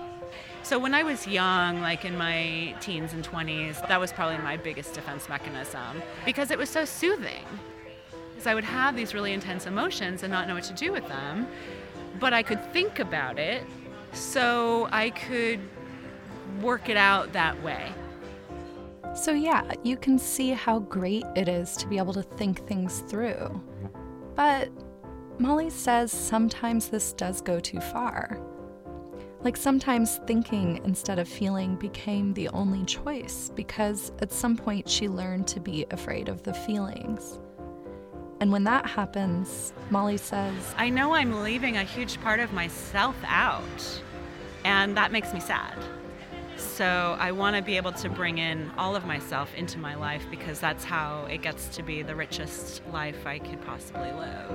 So 0.62 0.78
when 0.78 0.94
I 0.94 1.02
was 1.02 1.26
young, 1.26 1.80
like 1.82 2.04
in 2.04 2.16
my 2.16 2.74
teens 2.80 3.12
and 3.12 3.22
20s, 3.22 3.86
that 3.86 4.00
was 4.00 4.12
probably 4.12 4.38
my 4.38 4.56
biggest 4.56 4.94
defense 4.94 5.28
mechanism 5.28 6.02
because 6.24 6.50
it 6.50 6.56
was 6.56 6.70
so 6.70 6.84
soothing. 6.84 7.44
Because 8.30 8.46
I 8.46 8.54
would 8.54 8.64
have 8.64 8.96
these 8.96 9.12
really 9.12 9.32
intense 9.32 9.66
emotions 9.66 10.22
and 10.22 10.32
not 10.32 10.48
know 10.48 10.54
what 10.54 10.64
to 10.64 10.72
do 10.72 10.90
with 10.90 11.06
them, 11.08 11.46
but 12.18 12.32
I 12.32 12.42
could 12.42 12.64
think 12.72 12.98
about 12.98 13.38
it 13.38 13.62
so 14.14 14.88
I 14.90 15.10
could 15.10 15.60
work 16.62 16.88
it 16.88 16.96
out 16.96 17.32
that 17.32 17.62
way. 17.62 17.92
So, 19.14 19.32
yeah, 19.32 19.70
you 19.82 19.96
can 19.96 20.18
see 20.18 20.50
how 20.50 20.80
great 20.80 21.24
it 21.36 21.48
is 21.48 21.76
to 21.76 21.86
be 21.86 21.98
able 21.98 22.14
to 22.14 22.22
think 22.22 22.66
things 22.66 23.00
through. 23.00 23.62
But 24.34 24.70
Molly 25.38 25.70
says 25.70 26.12
sometimes 26.12 26.88
this 26.88 27.12
does 27.12 27.40
go 27.40 27.60
too 27.60 27.80
far. 27.80 28.40
Like 29.42 29.56
sometimes 29.56 30.20
thinking 30.26 30.80
instead 30.84 31.18
of 31.18 31.28
feeling 31.28 31.76
became 31.76 32.32
the 32.32 32.48
only 32.48 32.84
choice 32.84 33.50
because 33.54 34.10
at 34.20 34.32
some 34.32 34.56
point 34.56 34.88
she 34.88 35.08
learned 35.08 35.46
to 35.48 35.60
be 35.60 35.84
afraid 35.90 36.28
of 36.28 36.42
the 36.42 36.54
feelings. 36.54 37.38
And 38.40 38.50
when 38.50 38.64
that 38.64 38.86
happens, 38.86 39.72
Molly 39.90 40.16
says, 40.16 40.74
I 40.76 40.88
know 40.88 41.14
I'm 41.14 41.42
leaving 41.42 41.76
a 41.76 41.84
huge 41.84 42.20
part 42.20 42.40
of 42.40 42.52
myself 42.52 43.16
out, 43.24 44.02
and 44.64 44.96
that 44.96 45.12
makes 45.12 45.32
me 45.32 45.40
sad. 45.40 45.76
So 46.64 47.16
I 47.18 47.32
want 47.32 47.56
to 47.56 47.62
be 47.62 47.76
able 47.76 47.92
to 47.92 48.08
bring 48.08 48.38
in 48.38 48.70
all 48.76 48.96
of 48.96 49.04
myself 49.04 49.54
into 49.54 49.78
my 49.78 49.94
life 49.94 50.24
because 50.30 50.58
that's 50.58 50.82
how 50.82 51.26
it 51.26 51.42
gets 51.42 51.68
to 51.76 51.82
be 51.82 52.02
the 52.02 52.16
richest 52.16 52.82
life 52.92 53.26
I 53.26 53.38
could 53.38 53.64
possibly 53.64 54.10
live. 54.10 54.50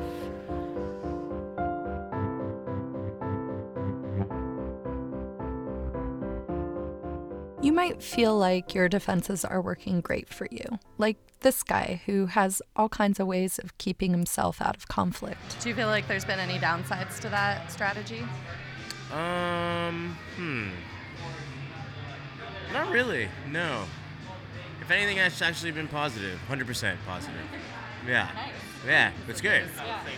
You 7.61 7.73
might 7.73 8.01
feel 8.01 8.37
like 8.37 8.73
your 8.73 8.89
defenses 8.89 9.43
are 9.45 9.61
working 9.61 10.01
great 10.01 10.29
for 10.29 10.47
you, 10.49 10.79
like 10.97 11.17
this 11.41 11.61
guy 11.61 12.01
who 12.05 12.25
has 12.27 12.61
all 12.75 12.89
kinds 12.89 13.19
of 13.19 13.27
ways 13.27 13.59
of 13.59 13.77
keeping 13.77 14.11
himself 14.11 14.61
out 14.61 14.75
of 14.75 14.87
conflict. 14.87 15.59
Do 15.61 15.69
you 15.69 15.75
feel 15.75 15.87
like 15.87 16.07
there's 16.07 16.25
been 16.25 16.39
any 16.39 16.57
downsides 16.57 17.19
to 17.21 17.29
that 17.29 17.71
strategy? 17.71 18.23
Um, 19.11 20.17
hmm. 20.35 20.69
Not 22.73 22.91
really, 22.91 23.29
no. 23.49 23.85
If 24.81 24.91
anything, 24.91 25.17
it's 25.17 25.41
actually 25.41 25.71
been 25.71 25.87
positive. 25.87 26.39
100% 26.49 26.95
positive. 27.05 27.35
Yeah. 28.07 28.29
Yeah, 28.85 29.11
it's 29.27 29.41
good. 29.41 29.63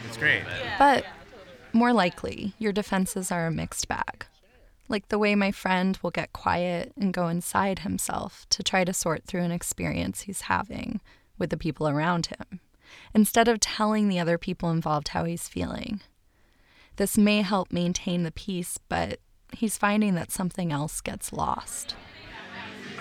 It's 0.07 0.17
great. 0.17 0.43
But 0.77 1.05
more 1.73 1.93
likely, 1.93 2.53
your 2.59 2.71
defenses 2.71 3.31
are 3.31 3.47
a 3.47 3.51
mixed 3.51 3.87
bag. 3.87 4.25
Like 4.87 5.07
the 5.07 5.19
way 5.19 5.35
my 5.35 5.51
friend 5.51 5.97
will 6.03 6.11
get 6.11 6.33
quiet 6.33 6.91
and 6.97 7.13
go 7.13 7.27
inside 7.27 7.79
himself 7.79 8.45
to 8.49 8.61
try 8.61 8.83
to 8.83 8.93
sort 8.93 9.23
through 9.25 9.43
an 9.43 9.51
experience 9.51 10.21
he's 10.21 10.41
having 10.41 10.99
with 11.37 11.49
the 11.49 11.57
people 11.57 11.87
around 11.87 12.27
him, 12.27 12.59
instead 13.13 13.47
of 13.47 13.59
telling 13.59 14.09
the 14.09 14.19
other 14.19 14.37
people 14.37 14.69
involved 14.69 15.09
how 15.09 15.23
he's 15.23 15.47
feeling. 15.47 16.01
This 16.97 17.17
may 17.17 17.41
help 17.41 17.71
maintain 17.71 18.23
the 18.23 18.31
peace, 18.31 18.77
but 18.89 19.19
he's 19.53 19.77
finding 19.77 20.13
that 20.15 20.31
something 20.31 20.71
else 20.71 21.01
gets 21.01 21.33
lost. 21.33 21.95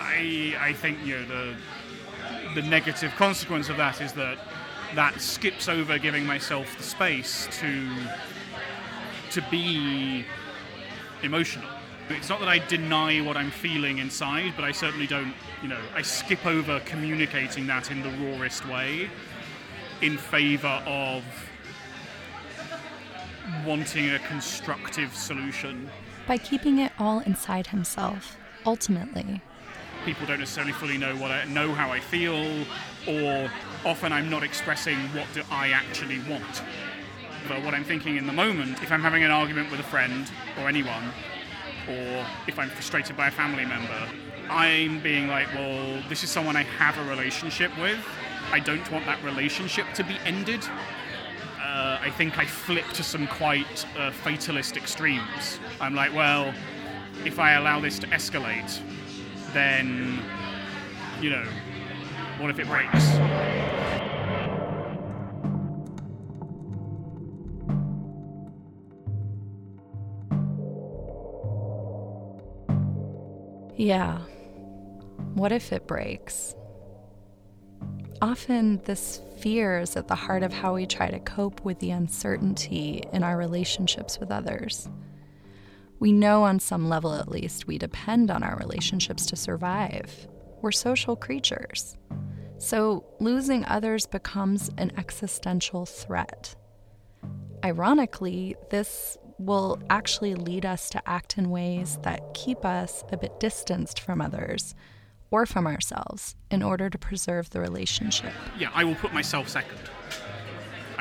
I 0.01 0.55
I 0.59 0.73
think 0.73 0.97
you 1.05 1.19
know 1.19 1.25
the 1.25 1.55
the 2.55 2.61
negative 2.63 3.13
consequence 3.15 3.69
of 3.69 3.77
that 3.77 4.01
is 4.01 4.13
that 4.13 4.37
that 4.95 5.21
skips 5.21 5.69
over 5.69 5.97
giving 5.97 6.25
myself 6.25 6.75
the 6.77 6.83
space 6.83 7.47
to 7.59 7.89
to 9.31 9.41
be 9.49 10.25
emotional. 11.23 11.69
It's 12.09 12.27
not 12.27 12.39
that 12.41 12.49
I 12.49 12.59
deny 12.59 13.21
what 13.21 13.37
I'm 13.37 13.51
feeling 13.51 13.99
inside, 13.99 14.53
but 14.57 14.65
I 14.65 14.73
certainly 14.73 15.07
don't, 15.07 15.33
you 15.61 15.69
know, 15.69 15.79
I 15.95 16.01
skip 16.01 16.45
over 16.45 16.81
communicating 16.81 17.67
that 17.67 17.89
in 17.89 18.01
the 18.01 18.09
rawest 18.09 18.67
way 18.67 19.09
in 20.01 20.17
favor 20.17 20.81
of 20.85 21.23
wanting 23.65 24.09
a 24.09 24.19
constructive 24.19 25.15
solution. 25.15 25.89
By 26.27 26.37
keeping 26.37 26.79
it 26.79 26.91
all 26.99 27.19
inside 27.19 27.67
himself, 27.67 28.35
ultimately, 28.65 29.41
people 30.05 30.25
don't 30.25 30.39
necessarily 30.39 30.73
fully 30.73 30.97
know 30.97 31.15
what 31.15 31.31
I 31.31 31.45
know 31.45 31.73
how 31.73 31.91
I 31.91 31.99
feel, 31.99 32.65
or 33.07 33.49
often 33.85 34.11
I'm 34.11 34.29
not 34.29 34.43
expressing 34.43 34.97
what 35.09 35.27
do 35.33 35.43
I 35.49 35.69
actually 35.69 36.19
want. 36.29 36.63
But 37.47 37.63
what 37.63 37.73
I'm 37.73 37.83
thinking 37.83 38.17
in 38.17 38.27
the 38.27 38.33
moment, 38.33 38.81
if 38.83 38.91
I'm 38.91 39.01
having 39.01 39.23
an 39.23 39.31
argument 39.31 39.71
with 39.71 39.79
a 39.79 39.83
friend 39.83 40.29
or 40.59 40.67
anyone, 40.67 41.11
or 41.87 42.25
if 42.47 42.59
I'm 42.59 42.69
frustrated 42.69 43.17
by 43.17 43.27
a 43.27 43.31
family 43.31 43.65
member, 43.65 44.07
I'm 44.49 44.99
being 44.99 45.27
like, 45.27 45.47
well, 45.55 46.01
this 46.09 46.23
is 46.23 46.29
someone 46.29 46.55
I 46.55 46.63
have 46.63 46.97
a 46.97 47.09
relationship 47.09 47.71
with. 47.79 47.99
I 48.51 48.59
don't 48.59 48.89
want 48.91 49.05
that 49.05 49.23
relationship 49.23 49.85
to 49.95 50.03
be 50.03 50.17
ended. 50.25 50.63
Uh, 51.59 51.99
I 52.01 52.09
think 52.09 52.37
I 52.37 52.45
flip 52.45 52.85
to 52.93 53.03
some 53.03 53.27
quite 53.27 53.85
uh, 53.97 54.11
fatalist 54.11 54.75
extremes. 54.75 55.59
I'm 55.79 55.95
like, 55.95 56.13
well, 56.13 56.53
if 57.25 57.39
I 57.39 57.53
allow 57.53 57.79
this 57.79 57.97
to 57.99 58.07
escalate, 58.07 58.81
then, 59.53 60.19
you 61.21 61.29
know, 61.29 61.45
what 62.39 62.49
if 62.49 62.59
it 62.59 62.67
breaks? 62.67 63.05
Yeah. 73.77 74.19
What 75.33 75.51
if 75.51 75.73
it 75.73 75.87
breaks? 75.87 76.55
Often, 78.21 78.81
this 78.85 79.21
fear 79.39 79.79
is 79.79 79.95
at 79.95 80.07
the 80.07 80.13
heart 80.13 80.43
of 80.43 80.53
how 80.53 80.75
we 80.75 80.85
try 80.85 81.09
to 81.09 81.19
cope 81.19 81.65
with 81.65 81.79
the 81.79 81.89
uncertainty 81.89 83.03
in 83.11 83.23
our 83.23 83.37
relationships 83.37 84.19
with 84.19 84.29
others. 84.29 84.87
We 86.01 86.11
know, 86.11 86.41
on 86.41 86.59
some 86.59 86.89
level 86.89 87.13
at 87.13 87.27
least, 87.27 87.67
we 87.67 87.77
depend 87.77 88.31
on 88.31 88.41
our 88.41 88.57
relationships 88.57 89.27
to 89.27 89.35
survive. 89.35 90.27
We're 90.59 90.71
social 90.71 91.15
creatures. 91.15 91.95
So, 92.57 93.05
losing 93.19 93.63
others 93.65 94.07
becomes 94.07 94.71
an 94.79 94.93
existential 94.97 95.85
threat. 95.85 96.55
Ironically, 97.63 98.55
this 98.71 99.15
will 99.37 99.79
actually 99.91 100.33
lead 100.33 100.65
us 100.65 100.89
to 100.89 101.07
act 101.07 101.37
in 101.37 101.51
ways 101.51 101.99
that 102.01 102.33
keep 102.33 102.65
us 102.65 103.03
a 103.11 103.17
bit 103.17 103.39
distanced 103.39 103.99
from 103.99 104.21
others 104.21 104.73
or 105.29 105.45
from 105.45 105.67
ourselves 105.67 106.35
in 106.49 106.63
order 106.63 106.89
to 106.89 106.97
preserve 106.97 107.51
the 107.51 107.59
relationship. 107.61 108.33
Yeah, 108.57 108.71
I 108.73 108.85
will 108.85 108.95
put 108.95 109.13
myself 109.13 109.49
second. 109.49 109.77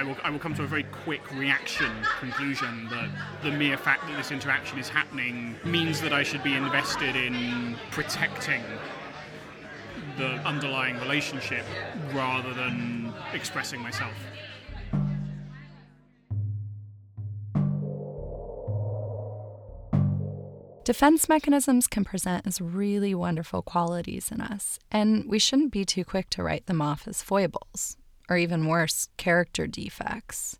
I 0.01 0.03
will, 0.03 0.17
I 0.25 0.31
will 0.31 0.39
come 0.39 0.55
to 0.55 0.63
a 0.63 0.67
very 0.67 0.85
quick 0.85 1.31
reaction 1.35 1.93
conclusion 2.21 2.89
that 2.89 3.11
the 3.43 3.51
mere 3.51 3.77
fact 3.77 4.07
that 4.07 4.17
this 4.17 4.31
interaction 4.31 4.79
is 4.79 4.89
happening 4.89 5.57
means 5.63 6.01
that 6.01 6.11
I 6.11 6.23
should 6.23 6.43
be 6.43 6.55
invested 6.55 7.17
in 7.17 7.77
protecting 7.91 8.63
the 10.17 10.37
underlying 10.47 10.99
relationship 11.01 11.67
rather 12.15 12.55
than 12.55 13.13
expressing 13.35 13.83
myself. 13.83 14.15
Defense 20.83 21.29
mechanisms 21.29 21.87
can 21.87 22.07
present 22.07 22.47
as 22.47 22.59
really 22.59 23.15
wonderful 23.15 23.61
qualities 23.61 24.33
in 24.33 24.41
us, 24.41 24.79
and 24.91 25.29
we 25.29 25.39
shouldn't 25.39 25.73
be 25.73 25.85
too 25.85 26.07
quick 26.07 26.31
to 26.31 26.43
write 26.43 26.65
them 26.65 26.81
off 26.81 27.07
as 27.07 27.23
foibles, 27.23 27.99
or 28.31 28.37
even 28.37 28.67
worse, 28.67 29.09
character 29.17 29.67
defects. 29.67 30.59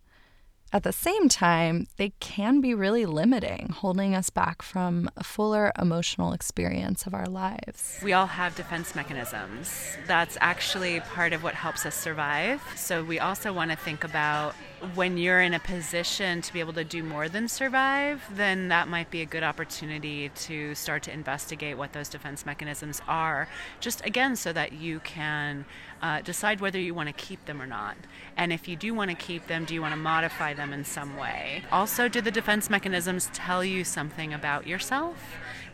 At 0.73 0.83
the 0.83 0.93
same 0.93 1.27
time, 1.27 1.87
they 1.97 2.13
can 2.21 2.61
be 2.61 2.73
really 2.73 3.05
limiting, 3.05 3.69
holding 3.75 4.15
us 4.15 4.29
back 4.29 4.61
from 4.61 5.09
a 5.17 5.23
fuller 5.23 5.73
emotional 5.77 6.31
experience 6.31 7.05
of 7.05 7.13
our 7.13 7.25
lives. 7.25 7.99
We 8.01 8.13
all 8.13 8.27
have 8.27 8.55
defense 8.55 8.95
mechanisms. 8.95 9.97
That's 10.07 10.37
actually 10.39 11.01
part 11.01 11.33
of 11.33 11.43
what 11.43 11.55
helps 11.55 11.85
us 11.85 11.95
survive. 11.95 12.61
So 12.77 13.03
we 13.03 13.19
also 13.19 13.51
want 13.51 13.71
to 13.71 13.77
think 13.77 14.05
about 14.05 14.55
when 14.95 15.17
you're 15.17 15.41
in 15.41 15.53
a 15.53 15.59
position 15.59 16.41
to 16.41 16.53
be 16.53 16.59
able 16.59 16.73
to 16.73 16.83
do 16.83 17.03
more 17.03 17.29
than 17.29 17.47
survive, 17.47 18.23
then 18.35 18.67
that 18.69 18.87
might 18.87 19.11
be 19.11 19.21
a 19.21 19.25
good 19.25 19.43
opportunity 19.43 20.29
to 20.29 20.75
start 20.75 21.03
to 21.03 21.13
investigate 21.13 21.77
what 21.77 21.93
those 21.93 22.09
defense 22.09 22.45
mechanisms 22.45 23.01
are. 23.07 23.47
Just 23.79 24.05
again, 24.05 24.35
so 24.35 24.51
that 24.53 24.73
you 24.73 24.99
can 25.01 25.65
uh, 26.01 26.21
decide 26.21 26.61
whether 26.61 26.79
you 26.79 26.93
want 26.93 27.07
to 27.07 27.13
keep 27.13 27.45
them 27.45 27.61
or 27.61 27.67
not. 27.67 27.95
And 28.35 28.51
if 28.51 28.67
you 28.67 28.75
do 28.75 28.93
want 28.93 29.11
to 29.11 29.15
keep 29.15 29.47
them, 29.47 29.65
do 29.65 29.73
you 29.73 29.81
want 29.81 29.93
to 29.93 29.99
modify 29.99 30.53
them 30.53 30.73
in 30.73 30.83
some 30.83 31.17
way? 31.17 31.63
Also, 31.71 32.07
do 32.07 32.21
the 32.21 32.31
defense 32.31 32.69
mechanisms 32.69 33.29
tell 33.33 33.63
you 33.63 33.83
something 33.83 34.33
about 34.33 34.67
yourself? 34.67 35.17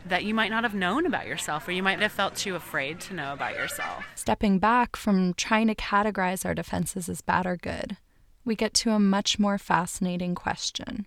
That 0.06 0.24
you 0.24 0.32
might 0.32 0.50
not 0.50 0.64
have 0.64 0.74
known 0.74 1.06
about 1.06 1.26
yourself, 1.26 1.66
or 1.66 1.72
you 1.72 1.82
might 1.82 2.00
have 2.00 2.12
felt 2.12 2.36
too 2.36 2.54
afraid 2.54 3.00
to 3.00 3.14
know 3.14 3.32
about 3.32 3.54
yourself. 3.54 4.04
Stepping 4.14 4.58
back 4.58 4.96
from 4.96 5.34
trying 5.34 5.66
to 5.66 5.74
categorize 5.74 6.46
our 6.46 6.54
defenses 6.54 7.08
as 7.08 7.20
bad 7.20 7.46
or 7.46 7.56
good, 7.56 7.96
we 8.44 8.54
get 8.54 8.74
to 8.74 8.90
a 8.90 8.98
much 8.98 9.38
more 9.38 9.58
fascinating 9.58 10.34
question 10.34 11.06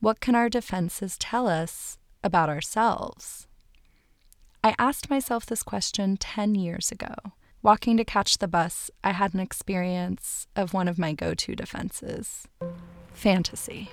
What 0.00 0.20
can 0.20 0.34
our 0.34 0.48
defenses 0.48 1.16
tell 1.18 1.48
us 1.48 1.98
about 2.22 2.48
ourselves? 2.48 3.46
I 4.64 4.74
asked 4.78 5.10
myself 5.10 5.46
this 5.46 5.62
question 5.62 6.16
10 6.16 6.54
years 6.56 6.90
ago. 6.90 7.14
Walking 7.62 7.96
to 7.96 8.04
catch 8.04 8.38
the 8.38 8.48
bus, 8.48 8.90
I 9.02 9.12
had 9.12 9.34
an 9.34 9.40
experience 9.40 10.46
of 10.56 10.74
one 10.74 10.88
of 10.88 10.98
my 10.98 11.12
go 11.12 11.34
to 11.34 11.54
defenses 11.54 12.46
fantasy. 13.12 13.90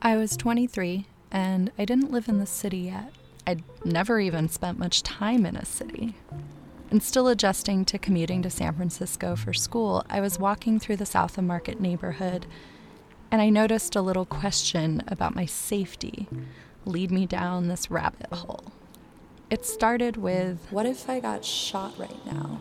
I 0.00 0.16
was 0.16 0.36
23 0.36 1.06
and 1.32 1.72
I 1.76 1.84
didn't 1.84 2.12
live 2.12 2.28
in 2.28 2.38
the 2.38 2.46
city 2.46 2.78
yet. 2.78 3.12
I'd 3.46 3.62
never 3.84 4.20
even 4.20 4.48
spent 4.48 4.78
much 4.78 5.02
time 5.02 5.44
in 5.44 5.56
a 5.56 5.64
city 5.64 6.14
and 6.90 7.02
still 7.02 7.28
adjusting 7.28 7.84
to 7.86 7.98
commuting 7.98 8.42
to 8.42 8.50
San 8.50 8.74
Francisco 8.74 9.36
for 9.36 9.52
school, 9.52 10.04
I 10.08 10.20
was 10.20 10.38
walking 10.38 10.78
through 10.78 10.96
the 10.96 11.06
South 11.06 11.36
of 11.38 11.44
Market 11.44 11.80
neighborhood 11.80 12.46
and 13.30 13.42
I 13.42 13.50
noticed 13.50 13.96
a 13.96 14.02
little 14.02 14.24
question 14.24 15.02
about 15.08 15.34
my 15.34 15.46
safety 15.46 16.28
lead 16.84 17.10
me 17.10 17.26
down 17.26 17.68
this 17.68 17.90
rabbit 17.90 18.32
hole. 18.32 18.72
It 19.50 19.64
started 19.64 20.16
with 20.16 20.66
What 20.70 20.86
if 20.86 21.08
I 21.08 21.20
got 21.20 21.44
shot 21.44 21.98
right 21.98 22.24
now? 22.26 22.60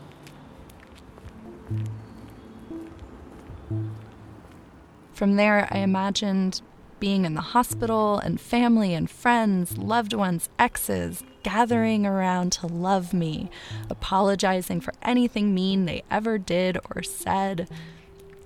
From 5.13 5.35
there, 5.35 5.67
I 5.71 5.77
imagined 5.77 6.61
being 6.99 7.25
in 7.25 7.35
the 7.35 7.41
hospital 7.41 8.17
and 8.19 8.39
family 8.39 8.93
and 8.93 9.09
friends, 9.09 9.77
loved 9.77 10.13
ones, 10.13 10.49
exes, 10.59 11.23
gathering 11.45 12.07
around 12.07 12.51
to 12.51 12.65
love 12.65 13.13
me, 13.13 13.51
apologizing 13.87 14.81
for 14.81 14.95
anything 15.03 15.53
mean 15.53 15.85
they 15.85 16.01
ever 16.09 16.39
did 16.39 16.75
or 16.89 17.03
said. 17.03 17.69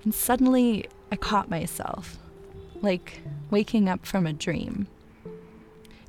And 0.04 0.14
suddenly 0.14 0.86
I 1.10 1.16
caught 1.16 1.48
myself, 1.48 2.18
like 2.82 3.22
waking 3.50 3.88
up 3.88 4.04
from 4.04 4.26
a 4.26 4.34
dream. 4.34 4.86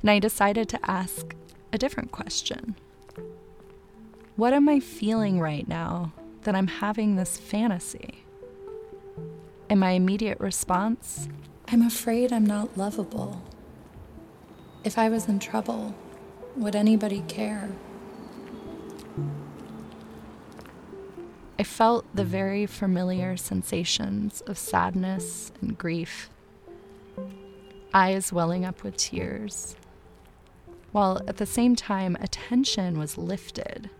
And 0.02 0.10
I 0.10 0.18
decided 0.18 0.68
to 0.68 0.90
ask 0.90 1.34
a 1.72 1.78
different 1.78 2.12
question 2.12 2.76
What 4.36 4.52
am 4.52 4.68
I 4.68 4.78
feeling 4.78 5.40
right 5.40 5.66
now 5.66 6.12
that 6.42 6.54
I'm 6.54 6.66
having 6.66 7.16
this 7.16 7.38
fantasy? 7.38 8.22
And 9.70 9.80
my 9.80 9.92
immediate 9.92 10.40
response 10.40 11.26
I'm 11.68 11.86
afraid 11.86 12.34
I'm 12.34 12.44
not 12.44 12.76
lovable. 12.76 13.40
If 14.84 14.98
I 14.98 15.08
was 15.08 15.26
in 15.26 15.38
trouble, 15.38 15.94
would 16.56 16.76
anybody 16.76 17.22
care? 17.28 17.70
I 21.58 21.64
felt 21.64 22.04
the 22.14 22.24
very 22.24 22.66
familiar 22.66 23.36
sensations 23.36 24.40
of 24.42 24.58
sadness 24.58 25.52
and 25.60 25.78
grief, 25.78 26.28
eyes 27.94 28.32
welling 28.32 28.64
up 28.64 28.82
with 28.82 28.96
tears, 28.96 29.76
while 30.90 31.20
at 31.28 31.36
the 31.36 31.46
same 31.46 31.76
time 31.76 32.16
attention 32.20 32.98
was 32.98 33.16
lifted. 33.16 33.90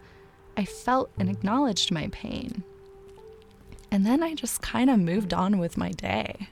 I 0.56 0.64
felt 0.64 1.10
and 1.18 1.30
acknowledged 1.30 1.92
my 1.92 2.08
pain. 2.08 2.64
And 3.90 4.04
then 4.04 4.22
I 4.22 4.34
just 4.34 4.60
kind 4.60 4.90
of 4.90 4.98
moved 4.98 5.32
on 5.32 5.58
with 5.58 5.76
my 5.76 5.90
day. 5.90 6.48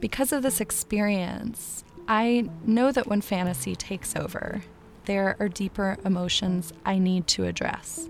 Because 0.00 0.32
of 0.32 0.42
this 0.42 0.60
experience, 0.60 1.84
I 2.08 2.48
know 2.64 2.92
that 2.92 3.06
when 3.06 3.20
fantasy 3.20 3.76
takes 3.76 4.16
over, 4.16 4.62
there 5.04 5.36
are 5.40 5.48
deeper 5.48 5.96
emotions 6.04 6.72
I 6.84 6.98
need 6.98 7.26
to 7.28 7.44
address. 7.44 8.08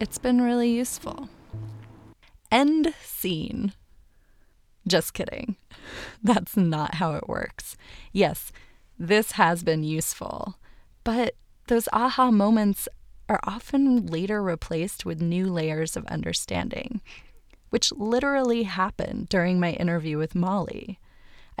It's 0.00 0.18
been 0.18 0.40
really 0.40 0.70
useful. 0.70 1.28
End 2.50 2.94
scene. 3.02 3.72
Just 4.86 5.12
kidding. 5.12 5.56
That's 6.22 6.56
not 6.56 6.94
how 6.94 7.14
it 7.14 7.28
works. 7.28 7.76
Yes, 8.12 8.52
this 8.98 9.32
has 9.32 9.62
been 9.62 9.84
useful, 9.84 10.56
but 11.04 11.34
those 11.68 11.88
aha 11.92 12.30
moments 12.30 12.88
are 13.28 13.40
often 13.44 14.06
later 14.06 14.42
replaced 14.42 15.04
with 15.04 15.20
new 15.20 15.46
layers 15.46 15.96
of 15.96 16.06
understanding, 16.06 17.00
which 17.70 17.92
literally 17.92 18.62
happened 18.62 19.28
during 19.28 19.60
my 19.60 19.72
interview 19.72 20.16
with 20.16 20.34
Molly. 20.34 20.98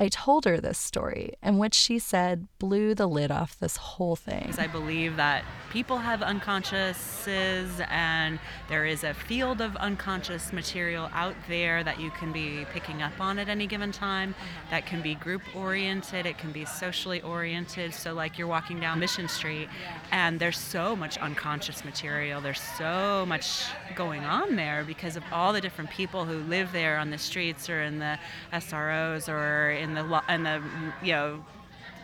I 0.00 0.08
told 0.08 0.44
her 0.44 0.60
this 0.60 0.78
story, 0.78 1.34
and 1.42 1.58
what 1.58 1.74
she 1.74 1.98
said 1.98 2.46
blew 2.60 2.94
the 2.94 3.08
lid 3.08 3.32
off 3.32 3.58
this 3.58 3.76
whole 3.76 4.14
thing. 4.14 4.54
I 4.56 4.68
believe 4.68 5.16
that 5.16 5.44
people 5.72 5.98
have 5.98 6.20
unconsciouses, 6.20 7.84
and 7.90 8.38
there 8.68 8.86
is 8.86 9.02
a 9.02 9.12
field 9.12 9.60
of 9.60 9.74
unconscious 9.74 10.52
material 10.52 11.10
out 11.12 11.34
there 11.48 11.82
that 11.82 11.98
you 11.98 12.12
can 12.12 12.30
be 12.30 12.64
picking 12.72 13.02
up 13.02 13.20
on 13.20 13.40
at 13.40 13.48
any 13.48 13.66
given 13.66 13.90
time. 13.90 14.36
That 14.70 14.86
can 14.86 15.02
be 15.02 15.16
group 15.16 15.42
oriented, 15.56 16.26
it 16.26 16.38
can 16.38 16.52
be 16.52 16.64
socially 16.64 17.20
oriented. 17.22 17.92
So, 17.92 18.14
like 18.14 18.38
you're 18.38 18.46
walking 18.46 18.78
down 18.78 19.00
Mission 19.00 19.26
Street, 19.26 19.68
and 20.12 20.38
there's 20.38 20.58
so 20.58 20.94
much 20.94 21.18
unconscious 21.18 21.84
material, 21.84 22.40
there's 22.40 22.62
so 22.78 23.24
much 23.26 23.64
going 23.96 24.22
on 24.22 24.54
there 24.54 24.84
because 24.84 25.16
of 25.16 25.24
all 25.32 25.52
the 25.52 25.60
different 25.60 25.90
people 25.90 26.24
who 26.24 26.38
live 26.48 26.70
there 26.70 26.98
on 26.98 27.10
the 27.10 27.18
streets 27.18 27.68
or 27.68 27.82
in 27.82 27.98
the 27.98 28.16
SROs 28.52 29.28
or 29.28 29.72
in 29.72 29.87
in 29.88 29.94
the 29.94 30.22
the 30.44 30.62
you 31.02 31.12
know 31.12 31.44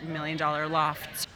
million 0.03 0.37
dollar 0.37 0.69
lofts. 0.69 1.27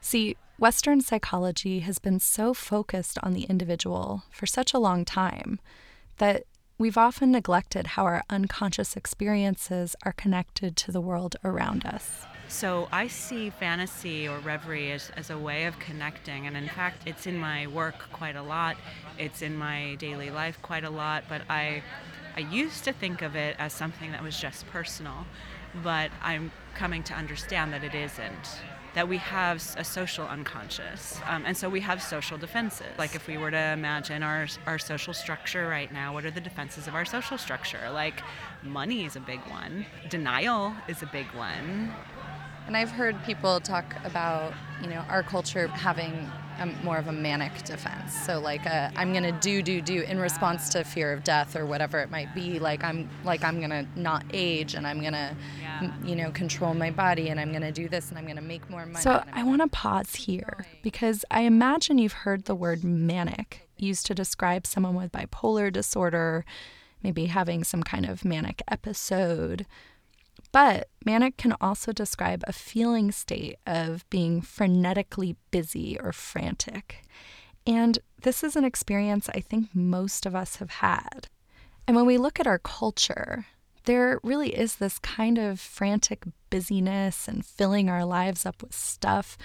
See, 0.00 0.36
Western 0.58 1.00
psychology 1.00 1.80
has 1.80 1.98
been 1.98 2.20
so 2.20 2.54
focused 2.54 3.18
on 3.22 3.34
the 3.34 3.42
individual 3.42 4.22
for 4.30 4.46
such 4.46 4.72
a 4.72 4.78
long 4.78 5.04
time 5.04 5.60
that 6.18 6.44
we've 6.78 6.96
often 6.96 7.30
neglected 7.30 7.88
how 7.88 8.04
our 8.04 8.22
unconscious 8.30 8.96
experiences 8.96 9.96
are 10.04 10.12
connected 10.12 10.76
to 10.76 10.92
the 10.92 11.00
world 11.00 11.36
around 11.44 11.84
us. 11.84 12.24
So 12.48 12.88
I 12.92 13.08
see 13.08 13.50
fantasy 13.50 14.28
or 14.28 14.38
reverie 14.38 14.92
as, 14.92 15.10
as 15.16 15.30
a 15.30 15.38
way 15.38 15.64
of 15.64 15.78
connecting. 15.78 16.46
And 16.46 16.56
in 16.56 16.68
fact, 16.68 17.02
it's 17.06 17.26
in 17.26 17.36
my 17.36 17.66
work 17.66 18.10
quite 18.12 18.36
a 18.36 18.42
lot. 18.42 18.76
It's 19.18 19.42
in 19.42 19.56
my 19.56 19.96
daily 19.96 20.30
life 20.30 20.58
quite 20.62 20.84
a 20.84 20.90
lot. 20.90 21.24
But 21.28 21.42
I, 21.50 21.82
I 22.36 22.40
used 22.40 22.84
to 22.84 22.92
think 22.92 23.22
of 23.22 23.34
it 23.34 23.56
as 23.58 23.72
something 23.72 24.12
that 24.12 24.22
was 24.22 24.38
just 24.38 24.66
personal 24.68 25.26
but 25.82 26.10
I'm 26.22 26.50
coming 26.74 27.02
to 27.04 27.14
understand 27.14 27.72
that 27.72 27.84
it 27.84 27.94
isn't. 27.94 28.60
That 28.94 29.08
we 29.08 29.18
have 29.18 29.62
a 29.76 29.84
social 29.84 30.26
unconscious. 30.26 31.20
Um, 31.26 31.44
and 31.44 31.54
so 31.54 31.68
we 31.68 31.80
have 31.80 32.02
social 32.02 32.38
defenses. 32.38 32.86
Like 32.96 33.14
if 33.14 33.26
we 33.26 33.36
were 33.36 33.50
to 33.50 33.72
imagine 33.72 34.22
our, 34.22 34.46
our 34.64 34.78
social 34.78 35.12
structure 35.12 35.68
right 35.68 35.92
now, 35.92 36.14
what 36.14 36.24
are 36.24 36.30
the 36.30 36.40
defenses 36.40 36.88
of 36.88 36.94
our 36.94 37.04
social 37.04 37.36
structure? 37.36 37.90
Like 37.92 38.22
money 38.62 39.04
is 39.04 39.14
a 39.16 39.20
big 39.20 39.40
one, 39.48 39.84
denial 40.08 40.74
is 40.88 41.02
a 41.02 41.06
big 41.06 41.26
one. 41.34 41.92
And 42.66 42.76
I've 42.76 42.90
heard 42.90 43.22
people 43.24 43.60
talk 43.60 43.94
about, 44.04 44.54
you 44.82 44.88
know, 44.88 45.04
our 45.08 45.22
culture 45.22 45.68
having 45.68 46.30
a, 46.58 46.66
more 46.84 46.96
of 46.96 47.08
a 47.08 47.12
manic 47.12 47.62
defense. 47.64 48.14
So 48.24 48.38
like 48.38 48.66
uh, 48.66 48.90
i 48.96 49.02
am 49.02 49.12
gonna 49.12 49.32
do 49.40 49.62
do 49.62 49.80
do 49.80 50.02
in 50.02 50.18
response 50.18 50.68
to 50.70 50.84
fear 50.84 51.12
of 51.12 51.24
death 51.24 51.56
or 51.56 51.66
whatever 51.66 52.00
it 52.00 52.10
might 52.10 52.34
be. 52.34 52.58
Like 52.58 52.84
I'm 52.84 53.08
like 53.24 53.44
I'm 53.44 53.60
gonna 53.60 53.86
not 53.96 54.24
age 54.32 54.74
and 54.74 54.86
I'm 54.86 55.02
gonna 55.02 55.36
yeah. 55.60 55.92
you 56.04 56.16
know 56.16 56.30
control 56.30 56.74
my 56.74 56.90
body 56.90 57.28
and 57.28 57.38
I'm 57.38 57.52
gonna 57.52 57.72
do 57.72 57.88
this 57.88 58.10
and 58.10 58.18
I'm 58.18 58.26
gonna 58.26 58.42
make 58.42 58.68
more 58.70 58.86
money. 58.86 59.02
So 59.02 59.22
I 59.32 59.42
want 59.42 59.62
to 59.62 59.68
pause 59.68 60.14
here 60.14 60.66
because 60.82 61.24
I 61.30 61.42
imagine 61.42 61.98
you've 61.98 62.12
heard 62.12 62.44
the 62.44 62.54
word 62.54 62.84
manic 62.84 63.68
used 63.76 64.06
to 64.06 64.14
describe 64.14 64.66
someone 64.66 64.94
with 64.94 65.12
bipolar 65.12 65.72
disorder, 65.72 66.44
maybe 67.02 67.26
having 67.26 67.64
some 67.64 67.82
kind 67.82 68.06
of 68.06 68.24
manic 68.24 68.62
episode. 68.68 69.66
But 70.52 70.88
manic 71.04 71.36
can 71.36 71.54
also 71.60 71.92
describe 71.92 72.42
a 72.46 72.52
feeling 72.52 73.12
state 73.12 73.56
of 73.66 74.08
being 74.10 74.40
frenetically 74.40 75.36
busy 75.50 75.98
or 75.98 76.12
frantic. 76.12 77.02
And 77.66 77.98
this 78.22 78.42
is 78.44 78.56
an 78.56 78.64
experience 78.64 79.28
I 79.28 79.40
think 79.40 79.74
most 79.74 80.24
of 80.24 80.34
us 80.34 80.56
have 80.56 80.70
had. 80.70 81.28
And 81.86 81.96
when 81.96 82.06
we 82.06 82.18
look 82.18 82.40
at 82.40 82.46
our 82.46 82.58
culture, 82.58 83.46
there 83.84 84.20
really 84.22 84.56
is 84.56 84.76
this 84.76 84.98
kind 84.98 85.38
of 85.38 85.60
frantic 85.60 86.24
busyness 86.50 87.28
and 87.28 87.44
filling 87.44 87.88
our 87.88 88.04
lives 88.04 88.44
up 88.44 88.62
with 88.62 88.74
stuff 88.74 89.36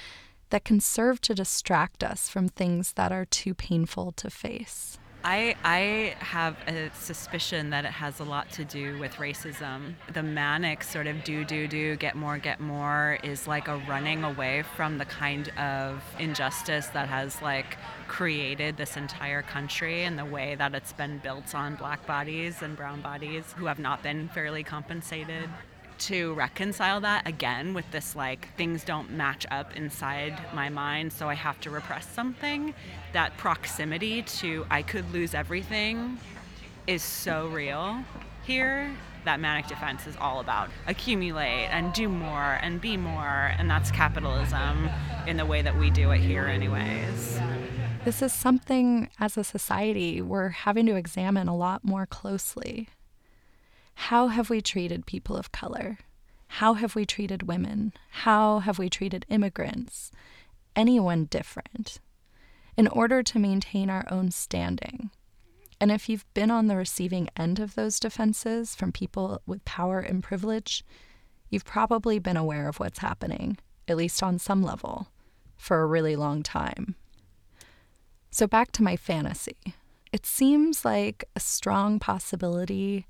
that 0.49 0.65
can 0.65 0.79
serve 0.79 1.21
to 1.21 1.33
distract 1.33 2.03
us 2.03 2.29
from 2.29 2.47
things 2.47 2.93
that 2.93 3.11
are 3.11 3.25
too 3.25 3.53
painful 3.53 4.11
to 4.13 4.29
face. 4.29 4.97
I, 5.23 5.55
I 5.63 6.15
have 6.19 6.57
a 6.67 6.89
suspicion 6.95 7.69
that 7.69 7.85
it 7.85 7.91
has 7.91 8.19
a 8.19 8.23
lot 8.23 8.49
to 8.53 8.65
do 8.65 8.97
with 8.99 9.15
racism. 9.15 9.93
The 10.11 10.23
manic 10.23 10.83
sort 10.83 11.05
of 11.05 11.23
do, 11.23 11.45
do, 11.45 11.67
do, 11.67 11.95
get 11.95 12.15
more, 12.15 12.39
get 12.39 12.59
more 12.59 13.19
is 13.23 13.47
like 13.47 13.67
a 13.67 13.77
running 13.87 14.23
away 14.23 14.63
from 14.75 14.97
the 14.97 15.05
kind 15.05 15.49
of 15.59 16.03
injustice 16.17 16.87
that 16.87 17.07
has 17.07 17.39
like 17.41 17.77
created 18.07 18.77
this 18.77 18.97
entire 18.97 19.43
country 19.43 20.03
and 20.03 20.17
the 20.17 20.25
way 20.25 20.55
that 20.55 20.73
it's 20.73 20.93
been 20.93 21.19
built 21.19 21.53
on 21.53 21.75
black 21.75 22.05
bodies 22.07 22.63
and 22.63 22.75
brown 22.75 23.01
bodies 23.01 23.53
who 23.57 23.65
have 23.65 23.79
not 23.79 24.01
been 24.01 24.27
fairly 24.29 24.63
compensated 24.63 25.49
to 26.01 26.33
reconcile 26.33 26.99
that 27.01 27.27
again 27.27 27.73
with 27.73 27.89
this 27.91 28.15
like 28.15 28.55
things 28.57 28.83
don't 28.83 29.11
match 29.11 29.45
up 29.51 29.75
inside 29.77 30.37
my 30.53 30.69
mind 30.69 31.13
so 31.13 31.29
i 31.29 31.33
have 31.33 31.59
to 31.61 31.69
repress 31.69 32.07
something. 32.07 32.73
That 33.13 33.37
proximity 33.37 34.23
to 34.23 34.65
i 34.69 34.81
could 34.81 35.11
lose 35.11 35.33
everything 35.33 36.17
is 36.87 37.03
so 37.03 37.47
real 37.47 38.03
here 38.43 38.91
that 39.25 39.39
manic 39.39 39.67
defense 39.67 40.07
is 40.07 40.15
all 40.17 40.39
about 40.39 40.69
accumulate 40.87 41.67
and 41.71 41.93
do 41.93 42.09
more 42.09 42.57
and 42.61 42.81
be 42.81 42.97
more 42.97 43.53
and 43.57 43.69
that's 43.69 43.91
capitalism 43.91 44.89
in 45.27 45.37
the 45.37 45.45
way 45.45 45.61
that 45.61 45.77
we 45.77 45.89
do 45.89 46.11
it 46.11 46.19
here 46.19 46.45
anyways. 46.45 47.39
This 48.03 48.23
is 48.23 48.33
something 48.33 49.09
as 49.19 49.37
a 49.37 49.43
society 49.43 50.21
we're 50.23 50.49
having 50.49 50.87
to 50.87 50.95
examine 50.95 51.47
a 51.47 51.55
lot 51.55 51.83
more 51.83 52.07
closely 52.07 52.89
how 53.95 54.27
have 54.27 54.49
we 54.49 54.61
treated 54.61 55.05
people 55.05 55.37
of 55.37 55.51
color? 55.51 55.99
How 56.47 56.73
have 56.73 56.95
we 56.95 57.05
treated 57.05 57.43
women? 57.43 57.93
How 58.09 58.59
have 58.59 58.77
we 58.77 58.89
treated 58.89 59.25
immigrants? 59.29 60.11
Anyone 60.75 61.25
different? 61.25 61.99
In 62.75 62.87
order 62.87 63.23
to 63.23 63.39
maintain 63.39 63.89
our 63.89 64.05
own 64.11 64.31
standing. 64.31 65.11
And 65.79 65.91
if 65.91 66.07
you've 66.09 66.31
been 66.33 66.51
on 66.51 66.67
the 66.67 66.75
receiving 66.75 67.29
end 67.35 67.59
of 67.59 67.75
those 67.75 67.99
defenses 67.99 68.75
from 68.75 68.91
people 68.91 69.41
with 69.45 69.65
power 69.65 69.99
and 69.99 70.21
privilege, 70.21 70.83
you've 71.49 71.65
probably 71.65 72.19
been 72.19 72.37
aware 72.37 72.67
of 72.67 72.79
what's 72.79 72.99
happening, 72.99 73.57
at 73.87 73.97
least 73.97 74.21
on 74.21 74.37
some 74.37 74.61
level, 74.61 75.07
for 75.57 75.81
a 75.81 75.87
really 75.87 76.15
long 76.15 76.43
time. 76.43 76.95
So 78.29 78.45
back 78.45 78.71
to 78.73 78.83
my 78.83 78.95
fantasy. 78.95 79.57
It 80.11 80.25
seems 80.25 80.85
like 80.85 81.23
a 81.35 81.39
strong 81.39 81.97
possibility 81.97 83.07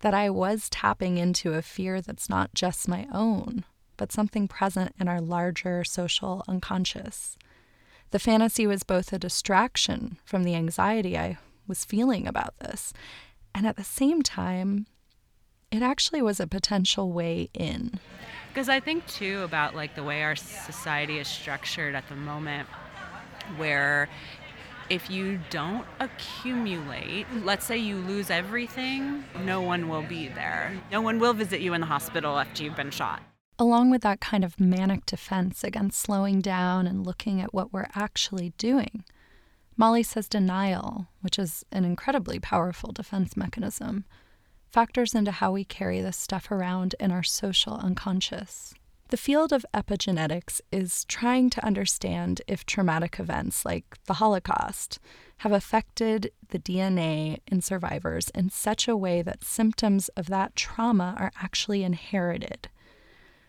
that 0.00 0.14
I 0.14 0.30
was 0.30 0.68
tapping 0.70 1.18
into 1.18 1.54
a 1.54 1.62
fear 1.62 2.00
that's 2.00 2.28
not 2.28 2.54
just 2.54 2.88
my 2.88 3.06
own, 3.12 3.64
but 3.96 4.12
something 4.12 4.48
present 4.48 4.94
in 4.98 5.08
our 5.08 5.20
larger 5.20 5.84
social 5.84 6.42
unconscious. 6.48 7.36
The 8.10 8.18
fantasy 8.18 8.66
was 8.66 8.82
both 8.82 9.12
a 9.12 9.18
distraction 9.18 10.18
from 10.24 10.42
the 10.42 10.54
anxiety 10.54 11.16
I 11.16 11.38
was 11.66 11.84
feeling 11.84 12.26
about 12.26 12.58
this, 12.58 12.92
and 13.54 13.66
at 13.66 13.76
the 13.76 13.84
same 13.84 14.22
time, 14.22 14.86
it 15.70 15.82
actually 15.82 16.22
was 16.22 16.40
a 16.40 16.46
potential 16.46 17.12
way 17.12 17.48
in. 17.54 18.00
Because 18.48 18.68
I 18.68 18.80
think 18.80 19.06
too 19.06 19.42
about 19.42 19.76
like 19.76 19.94
the 19.94 20.02
way 20.02 20.22
our 20.24 20.34
society 20.34 21.18
is 21.18 21.28
structured 21.28 21.94
at 21.94 22.08
the 22.08 22.16
moment, 22.16 22.68
where 23.56 24.08
if 24.90 25.08
you 25.08 25.38
don't 25.50 25.86
accumulate, 26.00 27.24
let's 27.44 27.64
say 27.64 27.78
you 27.78 27.96
lose 27.96 28.28
everything, 28.28 29.24
no 29.44 29.62
one 29.62 29.88
will 29.88 30.02
be 30.02 30.26
there. 30.26 30.76
No 30.90 31.00
one 31.00 31.20
will 31.20 31.32
visit 31.32 31.60
you 31.60 31.74
in 31.74 31.80
the 31.80 31.86
hospital 31.86 32.38
after 32.38 32.64
you've 32.64 32.76
been 32.76 32.90
shot. 32.90 33.22
Along 33.56 33.90
with 33.90 34.02
that 34.02 34.20
kind 34.20 34.44
of 34.44 34.58
manic 34.58 35.06
defense 35.06 35.62
against 35.62 36.00
slowing 36.00 36.40
down 36.40 36.88
and 36.88 37.06
looking 37.06 37.40
at 37.40 37.54
what 37.54 37.72
we're 37.72 37.88
actually 37.94 38.52
doing, 38.58 39.04
Molly 39.76 40.02
says 40.02 40.28
denial, 40.28 41.06
which 41.20 41.38
is 41.38 41.64
an 41.70 41.84
incredibly 41.84 42.40
powerful 42.40 42.90
defense 42.90 43.36
mechanism, 43.36 44.04
factors 44.72 45.14
into 45.14 45.30
how 45.30 45.52
we 45.52 45.64
carry 45.64 46.00
this 46.00 46.16
stuff 46.16 46.50
around 46.50 46.96
in 46.98 47.12
our 47.12 47.22
social 47.22 47.74
unconscious. 47.74 48.74
The 49.10 49.16
field 49.16 49.52
of 49.52 49.66
epigenetics 49.74 50.60
is 50.70 51.04
trying 51.06 51.50
to 51.50 51.64
understand 51.66 52.42
if 52.46 52.64
traumatic 52.64 53.18
events 53.18 53.64
like 53.64 53.98
the 54.04 54.14
Holocaust 54.14 55.00
have 55.38 55.50
affected 55.50 56.30
the 56.50 56.60
DNA 56.60 57.40
in 57.48 57.60
survivors 57.60 58.30
in 58.36 58.50
such 58.50 58.86
a 58.86 58.96
way 58.96 59.20
that 59.22 59.42
symptoms 59.42 60.10
of 60.10 60.26
that 60.26 60.54
trauma 60.54 61.16
are 61.18 61.32
actually 61.42 61.82
inherited. 61.82 62.68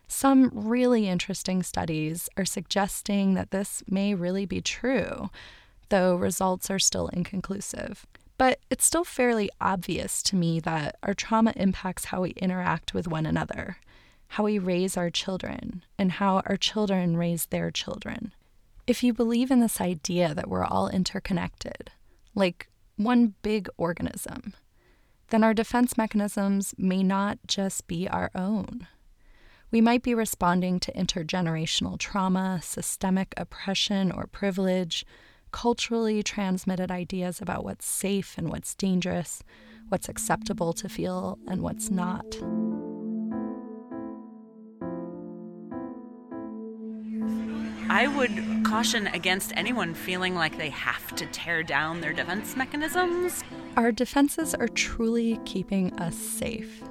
Some 0.08 0.50
really 0.52 1.08
interesting 1.08 1.62
studies 1.62 2.28
are 2.36 2.46
suggesting 2.46 3.36
that 3.36 3.52
this 3.52 3.84
may 3.88 4.16
really 4.16 4.48
be 4.48 4.62
true, 4.62 5.30
though 5.90 6.16
results 6.16 6.72
are 6.72 6.80
still 6.80 7.08
inconclusive. 7.10 8.08
But 8.40 8.58
it's 8.72 8.86
still 8.86 9.04
fairly 9.04 9.52
obvious 9.62 10.24
to 10.24 10.36
me 10.36 10.60
that 10.62 10.96
our 11.04 11.14
trauma 11.14 11.54
impacts 11.56 12.06
how 12.06 12.22
we 12.22 12.32
interact 12.32 12.96
with 12.96 13.08
one 13.08 13.28
another 13.28 13.78
how 14.32 14.46
we 14.46 14.58
raise 14.58 14.96
our 14.96 15.10
children, 15.10 15.84
and 15.98 16.14
how 16.14 16.42
our 16.46 16.56
children 16.56 17.18
raise 17.18 17.48
their 17.48 17.70
children. 17.70 18.34
If 18.88 19.04
you 19.04 19.14
believe 19.14 19.52
in 19.52 19.60
this 19.60 19.82
idea 19.82 20.34
that 20.34 20.48
we're 20.48 20.64
all 20.64 20.88
interconnected, 20.88 21.92
like 22.34 22.70
one 22.96 23.34
big 23.42 23.68
organism, 23.76 24.54
then 25.32 25.44
our 25.44 25.54
defense 25.54 25.98
mechanisms 25.98 26.74
may 26.78 27.04
not 27.04 27.40
just 27.46 27.88
be 27.88 28.08
our 28.08 28.32
own. 28.34 28.88
We 29.70 29.82
might 29.82 30.02
be 30.02 30.16
responding 30.16 30.80
to 30.80 30.94
intergenerational 30.94 32.00
trauma, 32.00 32.62
systemic 32.64 33.34
oppression 33.36 34.14
or 34.14 34.28
privilege, 34.28 35.06
culturally 35.52 36.24
transmitted 36.24 36.90
ideas 36.90 37.42
about 37.42 37.66
what's 37.66 37.86
safe 37.86 38.36
and 38.38 38.50
what's 38.50 38.76
dangerous, 38.76 39.44
what's 39.90 40.08
acceptable 40.08 40.72
to 40.72 40.88
feel 40.88 41.38
and 41.50 41.62
what's 41.62 41.92
not. 41.92 42.38
I 47.92 48.08
would 48.08 48.64
caution 48.64 49.08
against 49.08 49.52
anyone 49.58 49.94
feeling 49.94 50.34
like 50.34 50.58
they 50.58 50.70
have 50.70 51.14
to 51.18 51.26
tear 51.26 51.62
down 51.62 52.00
their 52.00 52.14
defense 52.14 52.56
mechanisms. 52.56 53.44
Our 53.76 53.92
defenses 53.92 54.56
are 54.56 54.70
truly 54.70 55.42
keeping 55.44 55.92
us 56.00 56.16
safe. 56.16 56.82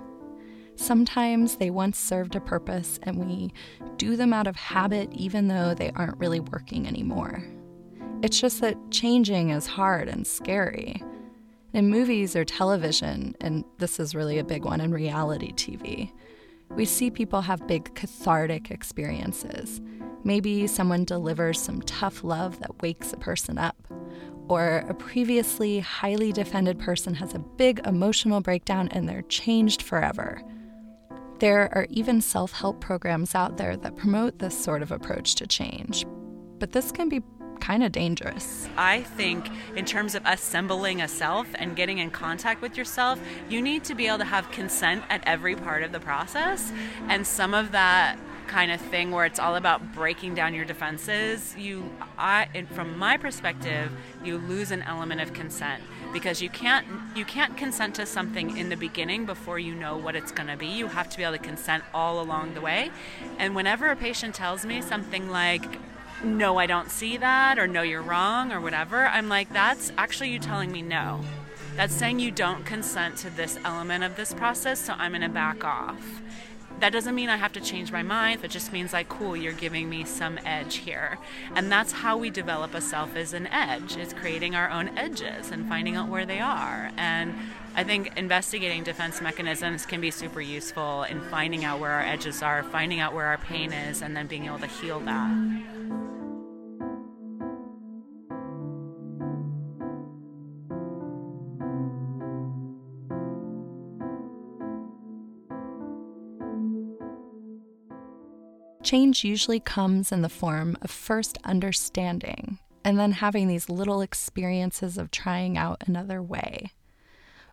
Sometimes 0.76 1.56
they 1.56 1.70
once 1.70 1.98
served 1.98 2.36
a 2.36 2.40
purpose 2.40 3.00
and 3.04 3.16
we 3.16 3.50
do 3.96 4.14
them 4.14 4.34
out 4.34 4.46
of 4.46 4.56
habit 4.56 5.10
even 5.14 5.48
though 5.48 5.72
they 5.72 5.90
aren't 5.92 6.18
really 6.18 6.40
working 6.40 6.86
anymore. 6.86 7.42
It's 8.22 8.38
just 8.38 8.60
that 8.60 8.76
changing 8.90 9.48
is 9.48 9.66
hard 9.66 10.06
and 10.06 10.26
scary. 10.26 11.02
In 11.72 11.88
movies 11.88 12.36
or 12.36 12.44
television, 12.44 13.34
and 13.40 13.64
this 13.78 13.98
is 13.98 14.14
really 14.14 14.38
a 14.38 14.44
big 14.44 14.66
one 14.66 14.82
in 14.82 14.92
reality 14.92 15.52
TV, 15.54 16.12
we 16.68 16.84
see 16.84 17.10
people 17.10 17.40
have 17.40 17.66
big 17.66 17.94
cathartic 17.94 18.70
experiences 18.70 19.80
Maybe 20.24 20.66
someone 20.66 21.04
delivers 21.04 21.60
some 21.60 21.80
tough 21.82 22.22
love 22.22 22.60
that 22.60 22.82
wakes 22.82 23.12
a 23.12 23.16
person 23.16 23.58
up. 23.58 23.76
Or 24.48 24.84
a 24.88 24.94
previously 24.94 25.78
highly 25.78 26.32
defended 26.32 26.78
person 26.78 27.14
has 27.14 27.34
a 27.34 27.38
big 27.38 27.80
emotional 27.86 28.40
breakdown 28.40 28.88
and 28.88 29.08
they're 29.08 29.22
changed 29.22 29.82
forever. 29.82 30.42
There 31.38 31.72
are 31.74 31.86
even 31.88 32.20
self 32.20 32.52
help 32.52 32.80
programs 32.80 33.34
out 33.34 33.56
there 33.56 33.76
that 33.76 33.96
promote 33.96 34.38
this 34.38 34.58
sort 34.58 34.82
of 34.82 34.92
approach 34.92 35.36
to 35.36 35.46
change. 35.46 36.04
But 36.58 36.72
this 36.72 36.92
can 36.92 37.08
be 37.08 37.22
kind 37.60 37.82
of 37.84 37.92
dangerous. 37.92 38.68
I 38.76 39.02
think, 39.02 39.48
in 39.76 39.84
terms 39.84 40.14
of 40.14 40.22
assembling 40.26 41.02
a 41.02 41.08
self 41.08 41.46
and 41.54 41.76
getting 41.76 41.98
in 41.98 42.10
contact 42.10 42.60
with 42.60 42.76
yourself, 42.76 43.20
you 43.48 43.62
need 43.62 43.84
to 43.84 43.94
be 43.94 44.06
able 44.06 44.18
to 44.18 44.24
have 44.24 44.50
consent 44.50 45.04
at 45.08 45.22
every 45.26 45.54
part 45.54 45.82
of 45.82 45.92
the 45.92 46.00
process. 46.00 46.72
And 47.08 47.26
some 47.26 47.54
of 47.54 47.72
that 47.72 48.18
kind 48.50 48.72
of 48.72 48.80
thing 48.80 49.12
where 49.12 49.24
it's 49.24 49.38
all 49.38 49.54
about 49.54 49.94
breaking 49.94 50.34
down 50.34 50.52
your 50.54 50.64
defenses, 50.64 51.54
you, 51.56 51.88
I, 52.18 52.48
from 52.72 52.98
my 52.98 53.16
perspective, 53.16 53.92
you 54.24 54.38
lose 54.38 54.72
an 54.72 54.82
element 54.82 55.20
of 55.20 55.32
consent 55.32 55.80
because 56.12 56.42
you 56.42 56.50
can't 56.50 56.84
you 57.14 57.24
can't 57.24 57.56
consent 57.56 57.94
to 57.94 58.06
something 58.06 58.56
in 58.56 58.68
the 58.68 58.76
beginning 58.76 59.24
before 59.24 59.60
you 59.60 59.72
know 59.72 59.96
what 59.96 60.16
it's 60.16 60.32
going 60.32 60.48
to 60.48 60.56
be. 60.56 60.66
You 60.66 60.88
have 60.88 61.08
to 61.10 61.16
be 61.16 61.22
able 61.22 61.36
to 61.36 61.42
consent 61.42 61.84
all 61.94 62.20
along 62.20 62.54
the 62.54 62.60
way. 62.60 62.90
And 63.38 63.54
whenever 63.54 63.88
a 63.88 63.94
patient 63.94 64.34
tells 64.34 64.66
me 64.66 64.82
something 64.82 65.30
like 65.30 65.64
no, 66.24 66.58
I 66.58 66.66
don't 66.66 66.90
see 66.90 67.16
that, 67.16 67.58
or 67.58 67.66
no, 67.66 67.80
you're 67.80 68.02
wrong, 68.02 68.52
or 68.52 68.60
whatever, 68.60 69.06
I'm 69.06 69.30
like, 69.30 69.50
that's 69.54 69.90
actually 69.96 70.28
you 70.30 70.38
telling 70.38 70.70
me 70.70 70.82
no. 70.82 71.22
That's 71.76 71.94
saying 71.94 72.18
you 72.18 72.30
don't 72.30 72.66
consent 72.66 73.16
to 73.18 73.30
this 73.30 73.58
element 73.64 74.04
of 74.04 74.16
this 74.16 74.34
process, 74.34 74.80
so 74.80 74.92
I'm 74.98 75.12
going 75.12 75.22
to 75.22 75.30
back 75.30 75.64
off 75.64 76.20
that 76.80 76.92
doesn't 76.92 77.14
mean 77.14 77.28
I 77.28 77.36
have 77.36 77.52
to 77.52 77.60
change 77.60 77.92
my 77.92 78.02
mind. 78.02 78.42
It 78.42 78.50
just 78.50 78.72
means 78.72 78.92
like, 78.92 79.08
cool, 79.08 79.36
you're 79.36 79.52
giving 79.52 79.88
me 79.88 80.04
some 80.04 80.38
edge 80.44 80.76
here. 80.76 81.18
And 81.54 81.70
that's 81.70 81.92
how 81.92 82.16
we 82.16 82.30
develop 82.30 82.74
a 82.74 82.80
self 82.80 83.16
as 83.16 83.32
an 83.32 83.46
edge. 83.48 83.96
It's 83.96 84.12
creating 84.12 84.54
our 84.54 84.70
own 84.70 84.96
edges 84.96 85.50
and 85.50 85.68
finding 85.68 85.96
out 85.96 86.08
where 86.08 86.26
they 86.26 86.40
are. 86.40 86.90
And 86.96 87.34
I 87.76 87.84
think 87.84 88.16
investigating 88.16 88.82
defense 88.82 89.20
mechanisms 89.20 89.86
can 89.86 90.00
be 90.00 90.10
super 90.10 90.40
useful 90.40 91.04
in 91.04 91.20
finding 91.20 91.64
out 91.64 91.80
where 91.80 91.92
our 91.92 92.02
edges 92.02 92.42
are, 92.42 92.62
finding 92.62 93.00
out 93.00 93.14
where 93.14 93.26
our 93.26 93.38
pain 93.38 93.72
is, 93.72 94.02
and 94.02 94.16
then 94.16 94.26
being 94.26 94.46
able 94.46 94.58
to 94.58 94.66
heal 94.66 95.00
that. 95.00 95.79
Change 108.82 109.24
usually 109.24 109.60
comes 109.60 110.10
in 110.10 110.22
the 110.22 110.28
form 110.28 110.76
of 110.80 110.90
first 110.90 111.38
understanding 111.44 112.58
and 112.84 112.98
then 112.98 113.12
having 113.12 113.46
these 113.46 113.68
little 113.68 114.00
experiences 114.00 114.96
of 114.96 115.10
trying 115.10 115.58
out 115.58 115.82
another 115.86 116.22
way 116.22 116.72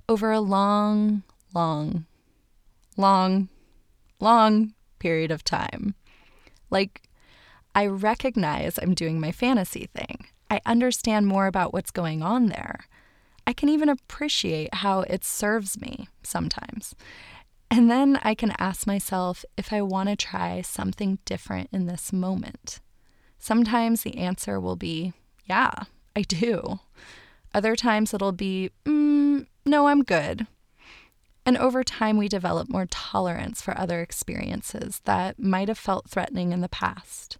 over 0.07 0.31
a 0.31 0.39
long, 0.39 1.23
long, 1.53 2.05
long, 2.95 3.49
long 4.19 4.73
period 4.99 5.31
of 5.31 5.43
time. 5.43 5.95
Like, 6.69 7.01
I 7.75 7.85
recognize 7.85 8.77
I'm 8.77 8.93
doing 8.93 9.19
my 9.19 9.31
fantasy 9.31 9.89
thing. 9.93 10.27
I 10.49 10.61
understand 10.65 11.27
more 11.27 11.47
about 11.47 11.73
what's 11.73 11.91
going 11.91 12.23
on 12.23 12.47
there. 12.47 12.87
I 13.45 13.53
can 13.53 13.69
even 13.69 13.89
appreciate 13.89 14.75
how 14.75 15.01
it 15.01 15.23
serves 15.23 15.79
me 15.79 16.07
sometimes. 16.23 16.95
And 17.69 17.91
then 17.91 18.19
I 18.23 18.33
can 18.33 18.53
ask 18.57 18.87
myself 18.87 19.43
if 19.57 19.73
I 19.73 19.81
want 19.81 20.09
to 20.09 20.15
try 20.15 20.61
something 20.61 21.19
different 21.25 21.69
in 21.71 21.85
this 21.85 22.13
moment. 22.13 22.79
Sometimes 23.37 24.03
the 24.03 24.17
answer 24.17 24.59
will 24.59 24.75
be, 24.75 25.13
yeah, 25.45 25.71
I 26.15 26.21
do. 26.21 26.79
Other 27.53 27.75
times 27.75 28.13
it'll 28.13 28.31
be, 28.31 28.71
mm, 28.85 29.45
no, 29.65 29.87
I'm 29.87 30.03
good. 30.03 30.47
And 31.45 31.57
over 31.57 31.81
time, 31.81 32.17
we 32.17 32.27
develop 32.27 32.67
more 32.67 32.87
tolerance 32.87 33.61
for 33.61 33.77
other 33.77 34.01
experiences 34.01 35.01
that 35.05 35.39
might 35.39 35.69
have 35.69 35.77
felt 35.77 36.09
threatening 36.09 36.51
in 36.51 36.59
the 36.59 36.67
past, 36.67 37.37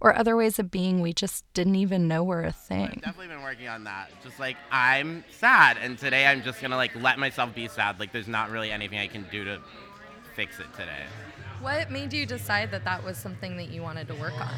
or 0.00 0.16
other 0.16 0.36
ways 0.36 0.58
of 0.58 0.70
being 0.70 1.00
we 1.00 1.12
just 1.12 1.44
didn't 1.54 1.74
even 1.74 2.06
know 2.06 2.22
were 2.22 2.42
a 2.42 2.48
I've 2.48 2.56
thing. 2.56 2.84
I've 2.84 3.02
definitely 3.02 3.28
been 3.28 3.42
working 3.42 3.68
on 3.68 3.84
that. 3.84 4.10
Just 4.22 4.38
like 4.38 4.56
I'm 4.70 5.24
sad, 5.30 5.78
and 5.80 5.98
today 5.98 6.26
I'm 6.26 6.42
just 6.42 6.60
gonna 6.60 6.76
like 6.76 6.94
let 6.96 7.18
myself 7.18 7.54
be 7.54 7.68
sad. 7.68 7.98
Like 7.98 8.12
there's 8.12 8.28
not 8.28 8.50
really 8.50 8.70
anything 8.70 8.98
I 8.98 9.06
can 9.08 9.26
do 9.30 9.44
to 9.44 9.60
fix 10.34 10.60
it 10.60 10.72
today. 10.74 11.04
What 11.60 11.90
made 11.90 12.12
you 12.12 12.24
decide 12.24 12.70
that 12.70 12.84
that 12.84 13.02
was 13.02 13.18
something 13.18 13.56
that 13.56 13.70
you 13.70 13.82
wanted 13.82 14.06
to 14.08 14.14
work 14.14 14.34
on? 14.34 14.54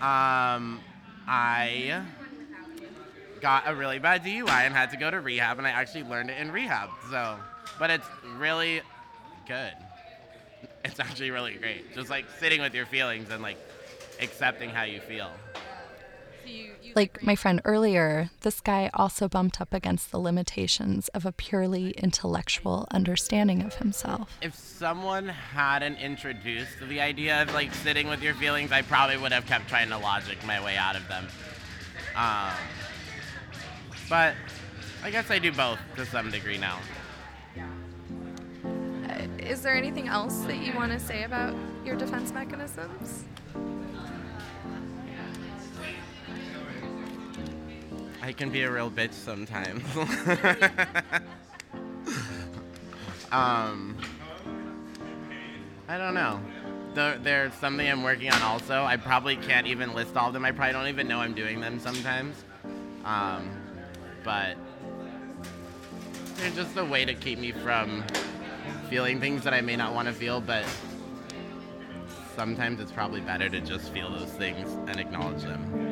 Um, 0.00 0.80
I 1.28 2.02
got 3.40 3.68
a 3.68 3.74
really 3.74 4.00
bad 4.00 4.24
DUI 4.24 4.48
and 4.48 4.74
had 4.74 4.90
to 4.90 4.96
go 4.96 5.10
to 5.10 5.20
rehab, 5.20 5.58
and 5.58 5.66
I 5.66 5.70
actually 5.70 6.02
learned 6.04 6.30
it 6.30 6.38
in 6.38 6.50
rehab. 6.50 6.90
So, 7.10 7.36
but 7.78 7.90
it's 7.90 8.06
really 8.36 8.82
good. 9.46 9.72
It's 10.84 10.98
actually 10.98 11.30
really 11.30 11.54
great. 11.54 11.94
Just 11.94 12.10
like 12.10 12.26
sitting 12.40 12.60
with 12.60 12.74
your 12.74 12.86
feelings 12.86 13.30
and 13.30 13.42
like 13.42 13.58
accepting 14.20 14.70
how 14.70 14.84
you 14.84 15.00
feel. 15.00 15.30
Like 16.94 17.22
my 17.22 17.36
friend 17.36 17.60
earlier, 17.64 18.30
this 18.40 18.60
guy 18.60 18.90
also 18.94 19.28
bumped 19.28 19.60
up 19.60 19.74
against 19.74 20.10
the 20.10 20.18
limitations 20.18 21.08
of 21.08 21.26
a 21.26 21.32
purely 21.32 21.90
intellectual 21.90 22.88
understanding 22.90 23.62
of 23.62 23.74
himself. 23.74 24.38
If 24.40 24.54
someone 24.54 25.28
hadn't 25.28 25.96
introduced 25.96 26.80
the 26.88 27.00
idea 27.00 27.42
of 27.42 27.52
like 27.52 27.74
sitting 27.74 28.08
with 28.08 28.22
your 28.22 28.34
feelings, 28.34 28.72
I 28.72 28.82
probably 28.82 29.18
would 29.18 29.32
have 29.32 29.46
kept 29.46 29.68
trying 29.68 29.90
to 29.90 29.98
logic 29.98 30.38
my 30.46 30.62
way 30.64 30.76
out 30.76 30.96
of 30.96 31.06
them. 31.08 31.26
Um, 32.16 32.52
but 34.08 34.34
I 35.04 35.10
guess 35.10 35.30
I 35.30 35.38
do 35.38 35.52
both 35.52 35.78
to 35.96 36.06
some 36.06 36.30
degree 36.30 36.58
now. 36.58 36.78
Uh, 38.64 39.26
Is 39.38 39.62
there 39.62 39.76
anything 39.76 40.08
else 40.08 40.40
that 40.40 40.56
you 40.56 40.72
want 40.74 40.92
to 40.92 40.98
say 40.98 41.24
about 41.24 41.54
your 41.84 41.96
defense 41.96 42.32
mechanisms? 42.32 43.24
I 48.28 48.32
can 48.32 48.50
be 48.50 48.60
a 48.60 48.70
real 48.70 48.90
bitch 48.90 49.14
sometimes. 49.14 49.82
um, 53.32 53.96
I 55.88 55.96
don't 55.96 56.12
know. 56.12 56.38
There, 56.92 57.16
there's 57.16 57.54
something 57.54 57.88
I'm 57.88 58.02
working 58.02 58.30
on 58.30 58.42
also. 58.42 58.84
I 58.84 58.98
probably 58.98 59.36
can't 59.36 59.66
even 59.66 59.94
list 59.94 60.14
all 60.14 60.26
of 60.26 60.34
them. 60.34 60.44
I 60.44 60.52
probably 60.52 60.74
don't 60.74 60.88
even 60.88 61.08
know 61.08 61.20
I'm 61.20 61.32
doing 61.32 61.62
them 61.62 61.80
sometimes. 61.80 62.44
Um, 63.06 63.48
but 64.24 64.58
they're 66.34 66.50
just 66.50 66.76
a 66.76 66.84
way 66.84 67.06
to 67.06 67.14
keep 67.14 67.38
me 67.38 67.52
from 67.52 68.04
feeling 68.90 69.20
things 69.20 69.42
that 69.44 69.54
I 69.54 69.62
may 69.62 69.76
not 69.76 69.94
want 69.94 70.06
to 70.06 70.12
feel, 70.12 70.42
but 70.42 70.66
sometimes 72.36 72.78
it's 72.78 72.92
probably 72.92 73.22
better 73.22 73.48
to 73.48 73.62
just 73.62 73.90
feel 73.90 74.10
those 74.10 74.32
things 74.32 74.70
and 74.86 75.00
acknowledge 75.00 75.44
them. 75.44 75.87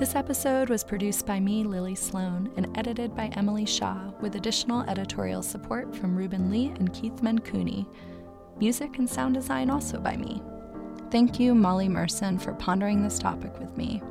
This 0.00 0.16
episode 0.16 0.70
was 0.70 0.82
produced 0.82 1.26
by 1.26 1.40
me, 1.40 1.62
Lily 1.62 1.94
Sloane, 1.94 2.50
and 2.56 2.74
edited 2.74 3.14
by 3.14 3.26
Emily 3.36 3.66
Shaw, 3.66 4.10
with 4.22 4.34
additional 4.34 4.80
editorial 4.88 5.42
support 5.42 5.94
from 5.94 6.16
Rueben 6.16 6.50
Ly 6.50 6.74
and 6.78 6.90
Keith 6.94 7.20
Menconi. 7.20 7.86
Music 8.58 8.96
and 8.96 9.06
sound 9.06 9.34
design 9.34 9.68
also 9.68 10.00
by 10.00 10.16
me. 10.16 10.42
Thank 11.10 11.38
you, 11.38 11.54
Molly 11.54 11.86
Merson, 11.86 12.38
for 12.38 12.54
pondering 12.54 13.02
this 13.02 13.18
topic 13.18 13.60
with 13.60 13.76
me. 13.76 14.02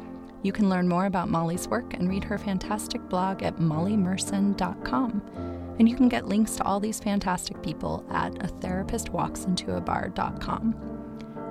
You 0.43 0.51
can 0.51 0.69
learn 0.69 0.87
more 0.87 1.07
about 1.07 1.27
Molly's 1.27 1.67
work 1.67 1.95
and 1.95 2.07
read 2.07 2.23
her 2.25 2.37
fantastic 2.37 3.01
blog 3.09 3.41
at 3.41 3.57
mollymerson.com. 3.57 5.23
And 5.79 5.89
you 5.89 5.95
can 5.95 6.07
get 6.07 6.27
links 6.27 6.55
to 6.57 6.63
all 6.65 6.79
these 6.79 6.99
fantastic 6.99 7.63
people 7.63 8.05
at 8.11 8.35
a 8.43 8.47
a 9.75 9.81
bar.com. 9.81 10.88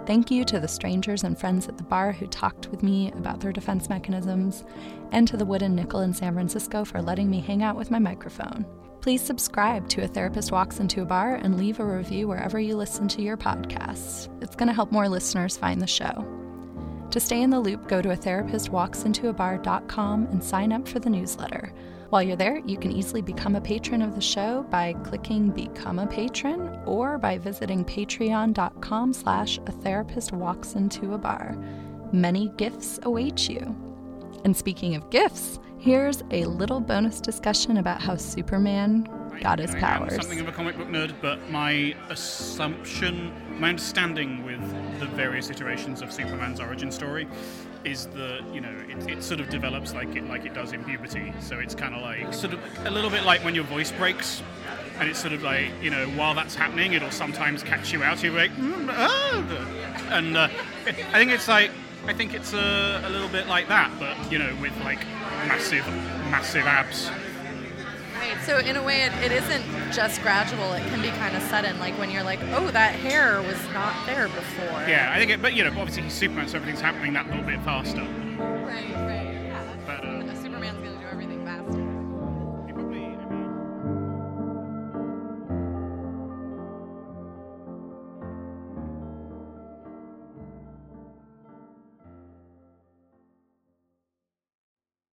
Thank 0.08 0.30
you 0.30 0.44
to 0.46 0.58
the 0.58 0.66
strangers 0.66 1.22
and 1.22 1.38
friends 1.38 1.68
at 1.68 1.76
the 1.76 1.84
bar 1.84 2.12
who 2.12 2.26
talked 2.28 2.68
with 2.68 2.82
me 2.82 3.12
about 3.12 3.40
their 3.40 3.52
defense 3.52 3.90
mechanisms, 3.90 4.64
and 5.12 5.28
to 5.28 5.36
the 5.36 5.44
Wooden 5.44 5.74
Nickel 5.74 6.00
in 6.00 6.14
San 6.14 6.32
Francisco 6.32 6.82
for 6.82 7.02
letting 7.02 7.28
me 7.28 7.40
hang 7.40 7.62
out 7.62 7.76
with 7.76 7.90
my 7.90 7.98
microphone. 7.98 8.64
Please 9.02 9.20
subscribe 9.20 9.86
to 9.90 10.04
A 10.04 10.08
Therapist 10.08 10.50
Walks 10.50 10.80
Into 10.80 11.02
a 11.02 11.04
Bar 11.04 11.34
and 11.34 11.58
leave 11.58 11.78
a 11.78 11.84
review 11.84 12.26
wherever 12.26 12.58
you 12.58 12.74
listen 12.74 13.06
to 13.08 13.20
your 13.20 13.36
podcasts. 13.36 14.30
It's 14.42 14.56
going 14.56 14.68
to 14.68 14.72
help 14.72 14.90
more 14.90 15.10
listeners 15.10 15.58
find 15.58 15.78
the 15.78 15.86
show. 15.86 16.26
To 17.10 17.20
stay 17.20 17.42
in 17.42 17.50
the 17.50 17.60
loop, 17.60 17.86
go 17.86 18.00
to 18.00 18.12
a 18.12 18.16
therapistwalksintoabar.com 18.16 20.26
and 20.28 20.42
sign 20.42 20.72
up 20.72 20.88
for 20.88 21.00
the 21.00 21.10
newsletter. 21.10 21.70
While 22.10 22.22
you're 22.22 22.36
there, 22.36 22.62
you 22.64 22.78
can 22.78 22.90
easily 22.90 23.20
become 23.20 23.54
a 23.54 23.60
patron 23.60 24.00
of 24.00 24.14
the 24.14 24.20
show 24.22 24.62
by 24.70 24.94
clicking 25.04 25.50
Become 25.50 25.98
a 25.98 26.06
Patron 26.06 26.80
or 26.86 27.18
by 27.18 27.36
visiting 27.36 27.84
patreon.com 27.84 29.12
slash 29.12 29.58
a 29.66 29.72
therapist 29.72 30.32
walks 30.32 30.72
into 30.72 31.12
a 31.12 31.18
bar. 31.18 31.54
Many 32.10 32.48
gifts 32.56 32.98
await 33.02 33.50
you. 33.50 33.76
And 34.46 34.56
speaking 34.56 34.94
of 34.94 35.10
gifts, 35.10 35.58
here's 35.76 36.22
a 36.30 36.46
little 36.46 36.80
bonus 36.80 37.20
discussion 37.20 37.76
about 37.76 38.00
how 38.00 38.16
Superman 38.16 39.06
got 39.42 39.58
his 39.58 39.74
I 39.74 39.80
powers. 39.80 40.14
something 40.14 40.40
of 40.40 40.48
a 40.48 40.52
comic 40.52 40.78
book 40.78 40.88
nerd, 40.88 41.14
but 41.20 41.50
my 41.50 41.94
assumption, 42.08 43.32
my 43.60 43.68
understanding 43.68 44.44
with 44.44 44.60
the 44.98 45.06
various 45.06 45.50
iterations 45.50 46.00
of 46.00 46.10
Superman's 46.10 46.58
origin 46.58 46.90
story 46.90 47.28
is 47.84 48.06
that 48.06 48.42
you 48.52 48.60
know 48.60 48.72
it, 48.88 49.08
it 49.10 49.22
sort 49.22 49.40
of 49.40 49.48
develops 49.48 49.94
like 49.94 50.14
it 50.16 50.28
like 50.28 50.44
it 50.44 50.54
does 50.54 50.72
in 50.72 50.84
puberty. 50.84 51.32
So 51.40 51.58
it's 51.58 51.74
kind 51.74 51.94
of 51.94 52.02
like 52.02 52.32
sort 52.34 52.52
of 52.54 52.60
a 52.86 52.90
little 52.90 53.10
bit 53.10 53.24
like 53.24 53.44
when 53.44 53.54
your 53.54 53.64
voice 53.64 53.92
breaks, 53.92 54.42
and 54.98 55.08
it's 55.08 55.18
sort 55.18 55.32
of 55.32 55.42
like 55.42 55.70
you 55.82 55.90
know 55.90 56.06
while 56.10 56.34
that's 56.34 56.54
happening, 56.54 56.92
it'll 56.92 57.10
sometimes 57.10 57.62
catch 57.62 57.92
you 57.92 58.02
out. 58.02 58.22
You're 58.22 58.32
like, 58.34 58.52
"Mm, 58.52 58.88
ah," 58.90 60.08
and 60.10 60.36
uh, 60.36 60.48
I 60.86 61.18
think 61.18 61.30
it's 61.30 61.48
like 61.48 61.70
I 62.06 62.12
think 62.12 62.34
it's 62.34 62.52
a, 62.52 63.02
a 63.04 63.10
little 63.10 63.28
bit 63.28 63.46
like 63.46 63.68
that, 63.68 63.90
but 63.98 64.32
you 64.32 64.38
know 64.38 64.54
with 64.60 64.76
like 64.82 65.00
massive 65.46 65.86
massive 66.30 66.66
abs. 66.66 67.10
So 68.48 68.56
in 68.56 68.78
a 68.78 68.82
way, 68.82 69.02
it, 69.02 69.12
it 69.22 69.30
isn't 69.30 69.62
just 69.92 70.22
gradual. 70.22 70.72
It 70.72 70.80
can 70.88 71.02
be 71.02 71.08
kind 71.08 71.36
of 71.36 71.42
sudden, 71.42 71.78
like 71.78 71.92
when 71.98 72.10
you're 72.10 72.22
like, 72.22 72.40
oh, 72.54 72.70
that 72.70 72.94
hair 72.94 73.42
was 73.42 73.62
not 73.74 73.94
there 74.06 74.26
before. 74.28 74.86
Yeah, 74.88 75.12
I 75.14 75.18
think 75.18 75.30
it, 75.30 75.42
but 75.42 75.52
you 75.52 75.64
know, 75.64 75.78
obviously 75.78 76.04
he's 76.04 76.14
Superman, 76.14 76.48
so 76.48 76.56
everything's 76.56 76.80
happening 76.80 77.12
that 77.12 77.28
little 77.28 77.44
bit 77.44 77.60
faster. 77.62 78.00
Right. 78.38 78.94
Right. 78.94 79.17